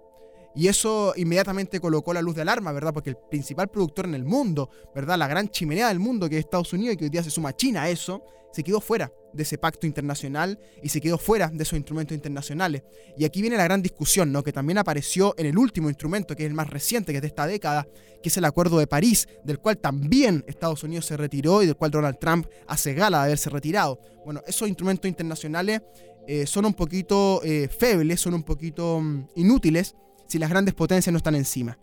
Y 0.58 0.67
eso 0.67 1.13
inmediatamente 1.15 1.80
colocó 1.80 2.15
la 2.15 2.22
luz 2.24 2.36
de 2.36 2.41
alarma, 2.41 2.72
¿verdad? 2.72 2.91
Porque 2.91 3.12
el 3.12 3.17
principal 3.30 3.67
productor 3.67 4.06
en 4.06 4.15
el 4.15 4.26
mundo, 4.26 4.72
¿verdad? 4.96 5.15
La 5.15 5.28
gran 5.28 5.50
chimenea 5.50 5.89
del 5.89 6.00
mundo 6.00 6.28
que 6.28 6.39
es 6.39 6.46
Estados 6.46 6.74
Unidos 6.74 6.96
y 6.96 6.98
que 6.98 7.04
hoy 7.04 7.10
día 7.12 7.22
se 7.22 7.30
suma 7.30 7.56
China 7.56 7.84
a 7.84 7.89
eso, 7.89 8.24
se 8.52 8.63
quedó 8.63 8.82
fuera 8.82 9.13
de 9.34 9.43
ese 9.43 9.60
pacto 9.60 9.86
internacional 9.86 10.60
y 10.82 10.89
se 10.89 11.00
quedó 11.00 11.20
fuera 11.20 11.50
de 11.54 11.62
esos 11.62 11.78
instrumentos 11.78 12.15
internacionales. 12.15 12.82
Y 13.15 13.24
aquí 13.24 13.41
viene 13.41 13.56
la 13.56 13.65
gran 13.65 13.84
discusión, 13.84 14.32
¿no? 14.32 14.41
Que 14.41 14.52
también 14.52 14.80
apareció 14.80 15.36
en 15.38 15.46
el 15.46 15.60
último 15.60 15.89
instrumento, 15.89 16.36
que 16.36 16.41
es 16.41 16.50
el 16.50 16.56
más 16.56 16.72
reciente, 16.72 17.12
que 17.12 17.17
es 17.17 17.22
de 17.22 17.28
esta 17.28 17.46
década, 17.46 17.88
que 18.24 18.30
es 18.30 18.38
el 18.38 18.46
Acuerdo 18.46 18.80
de 18.80 18.88
París, 18.88 19.28
del 19.43 19.60
cual 19.60 19.78
también 19.78 20.43
Estados 20.48 20.84
Unidos 20.84 21.06
se 21.06 21.17
retiró 21.17 21.62
y 21.62 21.67
del 21.67 21.76
cual 21.76 21.91
Donald 21.91 22.17
Trump 22.17 22.48
hace 22.65 22.96
gala 22.96 23.20
de 23.20 23.26
haberse 23.26 23.52
retirado. 23.52 24.00
Bueno, 24.26 24.41
esos 24.48 24.67
instrumentos 24.67 25.08
internacionales 25.08 25.82
eh, 26.26 26.48
son 26.48 26.65
un 26.65 26.74
poquito 26.74 27.41
eh, 27.43 27.67
febles, 27.67 28.22
son 28.22 28.34
un 28.34 28.41
poquito 28.41 29.00
mm, 29.00 29.28
inútiles 29.36 29.93
si 30.28 30.40
las 30.40 30.50
grandes 30.50 30.74
potencias 30.74 31.12
no 31.12 31.18
están 31.18 31.36
encima. 31.36 31.78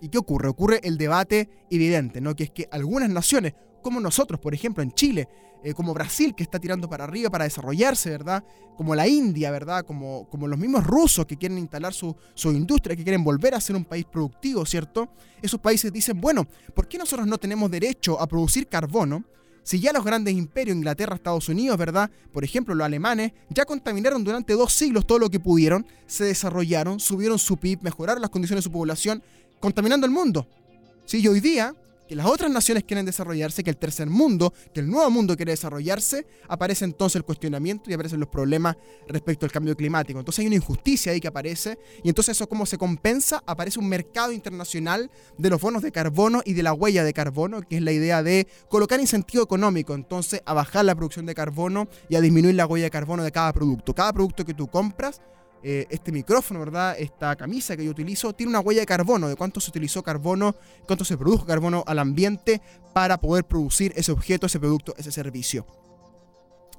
¿Y 0.00 0.08
qué 0.08 0.18
ocurre? 0.18 0.48
Ocurre 0.48 0.80
el 0.82 0.98
debate 0.98 1.48
evidente, 1.70 2.20
¿no? 2.20 2.34
Que 2.34 2.44
es 2.44 2.50
que 2.50 2.68
algunas 2.70 3.08
naciones, 3.08 3.54
como 3.82 4.00
nosotros, 4.00 4.40
por 4.40 4.54
ejemplo, 4.54 4.82
en 4.82 4.92
Chile, 4.92 5.28
eh, 5.62 5.72
como 5.72 5.94
Brasil, 5.94 6.34
que 6.34 6.42
está 6.42 6.58
tirando 6.58 6.90
para 6.90 7.04
arriba 7.04 7.30
para 7.30 7.44
desarrollarse, 7.44 8.10
¿verdad? 8.10 8.44
Como 8.76 8.94
la 8.94 9.08
India, 9.08 9.50
¿verdad? 9.50 9.86
Como, 9.86 10.28
como 10.28 10.46
los 10.46 10.58
mismos 10.58 10.86
rusos 10.86 11.24
que 11.24 11.38
quieren 11.38 11.56
instalar 11.56 11.94
su, 11.94 12.14
su 12.34 12.52
industria, 12.52 12.94
que 12.94 13.02
quieren 13.02 13.24
volver 13.24 13.54
a 13.54 13.60
ser 13.62 13.74
un 13.74 13.86
país 13.86 14.04
productivo, 14.04 14.66
¿cierto? 14.66 15.08
Esos 15.40 15.60
países 15.60 15.90
dicen, 15.90 16.20
bueno, 16.20 16.46
¿por 16.74 16.86
qué 16.86 16.98
nosotros 16.98 17.26
no 17.26 17.38
tenemos 17.38 17.70
derecho 17.70 18.20
a 18.20 18.26
producir 18.26 18.68
carbono? 18.68 19.24
Si 19.64 19.80
ya 19.80 19.92
los 19.92 20.04
grandes 20.04 20.34
imperios, 20.34 20.76
Inglaterra, 20.76 21.16
Estados 21.16 21.48
Unidos, 21.48 21.76
¿verdad? 21.78 22.10
Por 22.32 22.44
ejemplo, 22.44 22.74
los 22.74 22.84
alemanes, 22.84 23.32
ya 23.48 23.64
contaminaron 23.64 24.22
durante 24.22 24.52
dos 24.52 24.72
siglos 24.72 25.06
todo 25.06 25.18
lo 25.18 25.30
que 25.30 25.40
pudieron, 25.40 25.86
se 26.06 26.24
desarrollaron, 26.24 27.00
subieron 27.00 27.38
su 27.38 27.56
PIB, 27.56 27.80
mejoraron 27.82 28.20
las 28.20 28.30
condiciones 28.30 28.62
de 28.62 28.68
su 28.68 28.72
población, 28.72 29.22
contaminando 29.60 30.06
el 30.06 30.12
mundo. 30.12 30.46
Sí, 31.06 31.20
y 31.20 31.28
hoy 31.28 31.40
día 31.40 31.74
que 32.08 32.14
las 32.14 32.26
otras 32.26 32.50
naciones 32.50 32.84
quieren 32.84 33.06
desarrollarse, 33.06 33.64
que 33.64 33.70
el 33.70 33.76
tercer 33.76 34.08
mundo, 34.08 34.52
que 34.72 34.80
el 34.80 34.88
nuevo 34.88 35.10
mundo 35.10 35.36
quiere 35.36 35.52
desarrollarse, 35.52 36.26
aparece 36.48 36.84
entonces 36.84 37.16
el 37.16 37.24
cuestionamiento 37.24 37.90
y 37.90 37.94
aparecen 37.94 38.20
los 38.20 38.28
problemas 38.28 38.76
respecto 39.08 39.46
al 39.46 39.52
cambio 39.52 39.76
climático. 39.76 40.18
Entonces 40.18 40.40
hay 40.40 40.46
una 40.46 40.56
injusticia 40.56 41.12
ahí 41.12 41.20
que 41.20 41.28
aparece 41.28 41.78
y 42.02 42.08
entonces 42.08 42.36
eso 42.36 42.48
cómo 42.48 42.66
se 42.66 42.78
compensa, 42.78 43.42
aparece 43.46 43.78
un 43.78 43.88
mercado 43.88 44.32
internacional 44.32 45.10
de 45.38 45.50
los 45.50 45.60
bonos 45.60 45.82
de 45.82 45.92
carbono 45.92 46.42
y 46.44 46.52
de 46.54 46.62
la 46.62 46.72
huella 46.72 47.04
de 47.04 47.12
carbono, 47.12 47.62
que 47.62 47.76
es 47.76 47.82
la 47.82 47.92
idea 47.92 48.22
de 48.22 48.46
colocar 48.68 49.00
incentivo 49.00 49.44
económico, 49.44 49.94
entonces 49.94 50.42
a 50.44 50.54
bajar 50.54 50.84
la 50.84 50.94
producción 50.94 51.26
de 51.26 51.34
carbono 51.34 51.88
y 52.08 52.16
a 52.16 52.20
disminuir 52.20 52.54
la 52.54 52.66
huella 52.66 52.84
de 52.84 52.90
carbono 52.90 53.22
de 53.22 53.32
cada 53.32 53.52
producto. 53.52 53.94
Cada 53.94 54.12
producto 54.12 54.44
que 54.44 54.54
tú 54.54 54.68
compras 54.68 55.20
eh, 55.66 55.86
este 55.88 56.12
micrófono, 56.12 56.60
¿verdad? 56.60 56.94
Esta 56.98 57.34
camisa 57.36 57.74
que 57.74 57.86
yo 57.86 57.90
utilizo 57.90 58.34
tiene 58.34 58.50
una 58.50 58.60
huella 58.60 58.80
de 58.80 58.86
carbono, 58.86 59.28
de 59.28 59.34
cuánto 59.34 59.60
se 59.60 59.70
utilizó 59.70 60.02
carbono, 60.02 60.54
cuánto 60.86 61.06
se 61.06 61.16
produjo 61.16 61.46
carbono 61.46 61.82
al 61.86 61.98
ambiente 61.98 62.60
para 62.92 63.16
poder 63.18 63.44
producir 63.44 63.92
ese 63.96 64.12
objeto, 64.12 64.44
ese 64.44 64.60
producto, 64.60 64.94
ese 64.98 65.10
servicio. 65.10 65.66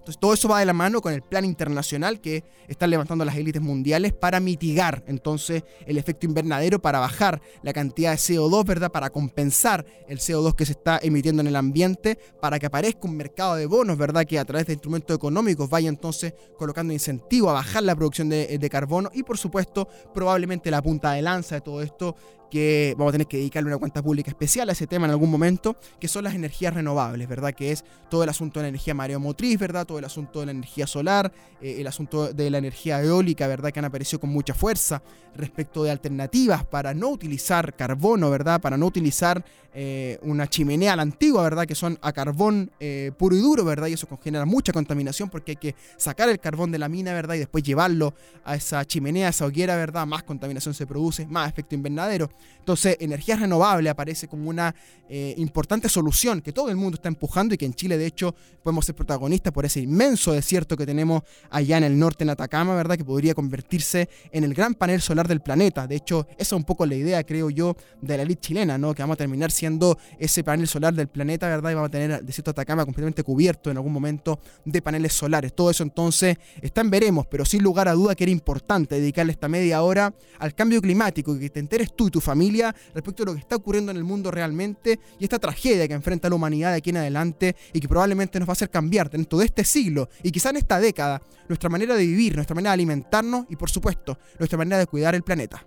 Entonces 0.05 0.19
todo 0.19 0.35
eso 0.35 0.47
va 0.47 0.59
de 0.59 0.67
la 0.67 0.73
mano 0.73 1.01
con 1.01 1.13
el 1.13 1.23
plan 1.23 1.45
internacional 1.45 2.21
que 2.21 2.43
están 2.67 2.91
levantando 2.91 3.25
las 3.25 3.37
élites 3.37 3.59
mundiales 3.59 4.13
para 4.13 4.39
mitigar 4.39 5.03
entonces 5.07 5.63
el 5.87 5.97
efecto 5.97 6.27
invernadero, 6.27 6.79
para 6.79 6.99
bajar 6.99 7.41
la 7.63 7.73
cantidad 7.73 8.11
de 8.11 8.17
CO2, 8.17 8.65
¿verdad? 8.65 8.91
Para 8.91 9.09
compensar 9.09 9.83
el 10.07 10.19
CO2 10.19 10.53
que 10.53 10.67
se 10.67 10.73
está 10.73 10.99
emitiendo 11.01 11.41
en 11.41 11.47
el 11.47 11.55
ambiente, 11.55 12.19
para 12.39 12.59
que 12.59 12.67
aparezca 12.67 12.99
un 13.07 13.17
mercado 13.17 13.55
de 13.55 13.65
bonos, 13.65 13.97
¿verdad? 13.97 14.25
Que 14.25 14.37
a 14.37 14.45
través 14.45 14.67
de 14.67 14.73
instrumentos 14.73 15.15
económicos 15.15 15.71
vaya 15.71 15.89
entonces 15.89 16.35
colocando 16.55 16.93
incentivo 16.93 17.49
a 17.49 17.53
bajar 17.53 17.81
la 17.81 17.95
producción 17.95 18.29
de, 18.29 18.59
de 18.59 18.69
carbono 18.69 19.09
y 19.11 19.23
por 19.23 19.39
supuesto 19.39 19.87
probablemente 20.13 20.69
la 20.69 20.83
punta 20.83 21.13
de 21.13 21.23
lanza 21.23 21.55
de 21.55 21.61
todo 21.61 21.81
esto 21.81 22.15
que 22.55 22.95
vamos 22.97 23.11
a 23.11 23.15
tener 23.15 23.27
que 23.27 23.35
dedicarle 23.35 23.67
una 23.67 23.77
cuenta 23.77 24.01
pública 24.01 24.31
especial 24.31 24.69
a 24.69 24.71
ese 24.71 24.87
tema 24.87 25.07
en 25.07 25.11
algún 25.11 25.29
momento, 25.29 25.75
que 25.99 26.07
son 26.07 26.23
las 26.23 26.35
energías 26.35 26.73
renovables, 26.73 27.27
¿verdad? 27.27 27.53
Que 27.53 27.73
es 27.73 27.83
todo 28.09 28.23
el 28.23 28.29
asunto 28.29 28.61
de 28.61 28.63
la 28.63 28.69
energía 28.69 28.93
mareomotriz, 28.93 29.59
¿verdad? 29.59 29.85
Todo 29.85 29.99
el 29.99 30.05
asunto 30.05 30.39
de 30.39 30.45
la 30.45 30.51
energía 30.53 30.87
solar, 30.87 31.33
eh, 31.59 31.81
el 31.81 31.87
asunto 31.87 32.31
de 32.31 32.49
la 32.49 32.59
energía 32.59 33.03
eólica, 33.03 33.45
¿verdad? 33.47 33.71
Que 33.73 33.79
han 33.79 33.85
aparecido 33.85 34.21
con 34.21 34.29
mucha 34.29 34.53
fuerza 34.53 35.03
respecto 35.35 35.83
de 35.83 35.91
alternativas 35.91 36.63
para 36.63 36.93
no 36.93 37.09
utilizar 37.09 37.75
carbono, 37.75 38.29
¿verdad? 38.29 38.61
Para 38.61 38.77
no 38.77 38.85
utilizar 38.85 39.43
eh, 39.73 40.17
una 40.21 40.47
chimenea 40.47 40.93
a 40.93 40.95
la 40.95 41.01
antigua, 41.01 41.43
¿verdad? 41.43 41.65
Que 41.65 41.75
son 41.75 41.99
a 42.01 42.13
carbón 42.13 42.71
eh, 42.79 43.11
puro 43.17 43.35
y 43.35 43.39
duro, 43.39 43.65
¿verdad? 43.65 43.87
Y 43.87 43.93
eso 43.93 44.07
genera 44.23 44.45
mucha 44.45 44.71
contaminación 44.71 45.29
porque 45.29 45.51
hay 45.51 45.57
que 45.57 45.75
sacar 45.97 46.29
el 46.29 46.39
carbón 46.39 46.71
de 46.71 46.79
la 46.79 46.87
mina, 46.87 47.11
¿verdad? 47.13 47.35
Y 47.35 47.39
después 47.39 47.65
llevarlo 47.65 48.13
a 48.45 48.55
esa 48.55 48.85
chimenea, 48.85 49.27
a 49.27 49.29
esa 49.31 49.45
hoguera, 49.45 49.75
¿verdad? 49.75 50.07
Más 50.07 50.23
contaminación 50.23 50.73
se 50.73 50.87
produce, 50.87 51.25
más 51.27 51.49
efecto 51.49 51.75
invernadero. 51.75 52.29
Entonces, 52.59 52.97
energía 52.99 53.35
renovable 53.35 53.89
aparece 53.89 54.27
como 54.27 54.49
una 54.49 54.73
eh, 55.07 55.35
importante 55.37 55.87
solución 55.87 56.41
que 56.41 56.51
todo 56.51 56.69
el 56.69 56.75
mundo 56.75 56.95
está 56.95 57.09
empujando 57.09 57.53
y 57.53 57.57
que 57.57 57.65
en 57.65 57.75
Chile, 57.75 57.95
de 57.97 58.07
hecho, 58.07 58.33
podemos 58.63 58.85
ser 58.85 58.95
protagonistas 58.95 59.53
por 59.53 59.65
ese 59.65 59.81
inmenso 59.81 60.31
desierto 60.31 60.75
que 60.75 60.85
tenemos 60.85 61.21
allá 61.51 61.77
en 61.77 61.83
el 61.83 61.99
norte, 61.99 62.23
en 62.23 62.31
Atacama, 62.31 62.73
¿verdad? 62.75 62.97
Que 62.97 63.05
podría 63.05 63.35
convertirse 63.35 64.09
en 64.31 64.43
el 64.43 64.55
gran 64.55 64.73
panel 64.73 64.99
solar 65.01 65.27
del 65.27 65.41
planeta. 65.41 65.85
De 65.85 65.95
hecho, 65.95 66.27
esa 66.31 66.55
es 66.55 66.57
un 66.57 66.63
poco 66.63 66.87
la 66.87 66.95
idea, 66.95 67.23
creo 67.23 67.51
yo, 67.51 67.75
de 68.01 68.17
la 68.17 68.23
elite 68.23 68.41
chilena, 68.41 68.79
¿no? 68.79 68.95
Que 68.95 69.03
vamos 69.03 69.13
a 69.13 69.17
terminar 69.17 69.51
siendo 69.51 69.99
ese 70.17 70.43
panel 70.43 70.67
solar 70.67 70.95
del 70.95 71.07
planeta, 71.07 71.47
¿verdad? 71.47 71.69
Y 71.69 71.73
vamos 71.75 71.89
a 71.89 71.91
tener 71.91 72.11
el 72.11 72.25
desierto 72.25 72.51
de 72.51 72.61
Atacama 72.61 72.83
completamente 72.83 73.23
cubierto 73.23 73.69
en 73.69 73.77
algún 73.77 73.93
momento 73.93 74.39
de 74.63 74.81
paneles 74.81 75.13
solares. 75.13 75.53
Todo 75.53 75.69
eso 75.69 75.83
entonces 75.83 76.37
está 76.61 76.81
en 76.81 76.89
veremos, 76.89 77.27
pero 77.27 77.45
sin 77.45 77.61
lugar 77.61 77.87
a 77.87 77.93
duda 77.93 78.15
que 78.15 78.23
era 78.23 78.31
importante 78.31 78.95
dedicarle 78.95 79.31
esta 79.31 79.47
media 79.47 79.83
hora 79.83 80.13
al 80.39 80.55
cambio 80.55 80.81
climático 80.81 81.35
y 81.35 81.39
que 81.39 81.49
te 81.49 81.59
enteres 81.59 81.95
tú 81.95 82.07
y 82.07 82.11
tu 82.11 82.21
familia 82.25 82.75
respecto 82.93 83.23
a 83.23 83.27
lo 83.27 83.33
que 83.33 83.39
está 83.39 83.55
ocurriendo 83.55 83.91
en 83.91 83.97
el 83.97 84.03
mundo 84.03 84.31
realmente 84.31 84.99
y 85.19 85.23
esta 85.23 85.39
tragedia 85.39 85.87
que 85.87 85.93
enfrenta 85.93 86.27
la 86.27 86.35
humanidad 86.35 86.71
de 86.71 86.77
aquí 86.77 86.89
en 86.89 86.97
adelante 86.97 87.55
y 87.71 87.79
que 87.79 87.87
probablemente 87.87 88.39
nos 88.39 88.49
va 88.49 88.51
a 88.51 88.53
hacer 88.53 88.69
cambiar 88.69 89.09
dentro 89.09 89.39
de 89.39 89.45
este 89.45 89.63
siglo 89.63 90.09
y 90.23 90.31
quizá 90.31 90.49
en 90.49 90.57
esta 90.57 90.79
década 90.79 91.21
nuestra 91.47 91.69
manera 91.69 91.95
de 91.95 92.05
vivir, 92.05 92.35
nuestra 92.35 92.55
manera 92.55 92.71
de 92.71 92.75
alimentarnos 92.75 93.45
y 93.49 93.55
por 93.55 93.69
supuesto 93.69 94.17
nuestra 94.39 94.57
manera 94.57 94.77
de 94.77 94.87
cuidar 94.87 95.15
el 95.15 95.23
planeta. 95.23 95.65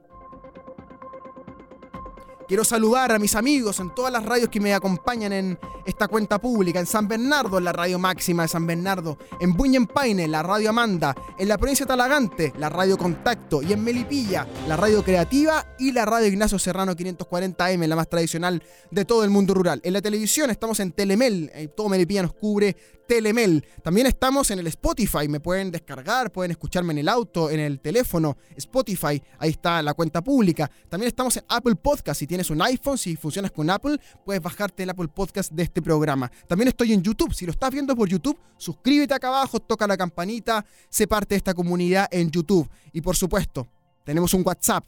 Quiero 2.48 2.64
saludar 2.64 3.12
a 3.12 3.18
mis 3.18 3.34
amigos 3.34 3.78
en 3.78 3.94
todas 3.94 4.10
las 4.10 4.24
radios 4.24 4.48
que 4.48 4.58
me 4.58 4.72
acompañan 4.72 5.34
en 5.34 5.58
esta 5.84 6.08
cuenta 6.08 6.40
pública, 6.40 6.80
en 6.80 6.86
San 6.86 7.06
Bernardo, 7.06 7.58
en 7.58 7.64
la 7.64 7.74
radio 7.74 7.98
máxima 7.98 8.44
de 8.44 8.48
San 8.48 8.66
Bernardo, 8.66 9.18
en 9.38 9.52
Buñenpaine, 9.52 10.26
la 10.26 10.42
radio 10.42 10.70
Amanda, 10.70 11.14
en 11.38 11.46
la 11.46 11.58
provincia 11.58 11.84
de 11.84 11.88
Talagante, 11.88 12.54
la 12.56 12.70
radio 12.70 12.96
Contacto, 12.96 13.60
y 13.60 13.74
en 13.74 13.84
Melipilla, 13.84 14.46
la 14.66 14.78
radio 14.78 15.04
Creativa 15.04 15.74
y 15.78 15.92
la 15.92 16.06
radio 16.06 16.26
Ignacio 16.26 16.58
Serrano 16.58 16.94
540M, 16.96 17.86
la 17.86 17.96
más 17.96 18.08
tradicional 18.08 18.62
de 18.90 19.04
todo 19.04 19.24
el 19.24 19.30
mundo 19.30 19.52
rural. 19.52 19.82
En 19.84 19.92
la 19.92 20.00
televisión 20.00 20.48
estamos 20.48 20.80
en 20.80 20.92
Telemel, 20.92 21.50
eh, 21.52 21.68
todo 21.68 21.90
Melipilla 21.90 22.22
nos 22.22 22.32
cubre 22.32 22.74
Telemel. 23.06 23.64
También 23.82 24.06
estamos 24.06 24.50
en 24.50 24.58
el 24.58 24.66
Spotify, 24.68 25.28
me 25.28 25.40
pueden 25.40 25.70
descargar, 25.70 26.30
pueden 26.30 26.50
escucharme 26.50 26.92
en 26.92 26.98
el 26.98 27.08
auto, 27.08 27.50
en 27.50 27.58
el 27.58 27.80
teléfono, 27.80 28.36
Spotify, 28.56 29.20
ahí 29.38 29.50
está 29.50 29.82
la 29.82 29.94
cuenta 29.94 30.22
pública. 30.22 30.70
También 30.88 31.08
estamos 31.08 31.36
en 31.38 31.44
Apple 31.48 31.76
Podcast, 31.76 32.20
si 32.20 32.26
tienen 32.26 32.37
tienes 32.38 32.50
un 32.50 32.62
iPhone, 32.62 32.96
si 32.96 33.16
funcionas 33.16 33.50
con 33.50 33.68
Apple, 33.68 33.98
puedes 34.24 34.40
bajarte 34.40 34.84
el 34.84 34.90
Apple 34.90 35.08
Podcast 35.08 35.50
de 35.50 35.64
este 35.64 35.82
programa. 35.82 36.30
También 36.46 36.68
estoy 36.68 36.92
en 36.92 37.02
YouTube. 37.02 37.34
Si 37.34 37.44
lo 37.44 37.50
estás 37.50 37.68
viendo 37.72 37.96
por 37.96 38.08
YouTube, 38.08 38.38
suscríbete 38.56 39.12
acá 39.12 39.26
abajo, 39.26 39.58
toca 39.58 39.88
la 39.88 39.96
campanita, 39.96 40.64
sé 40.88 41.08
parte 41.08 41.34
de 41.34 41.38
esta 41.38 41.52
comunidad 41.52 42.06
en 42.12 42.30
YouTube. 42.30 42.70
Y 42.92 43.00
por 43.00 43.16
supuesto, 43.16 43.66
tenemos 44.04 44.34
un 44.34 44.44
WhatsApp 44.46 44.86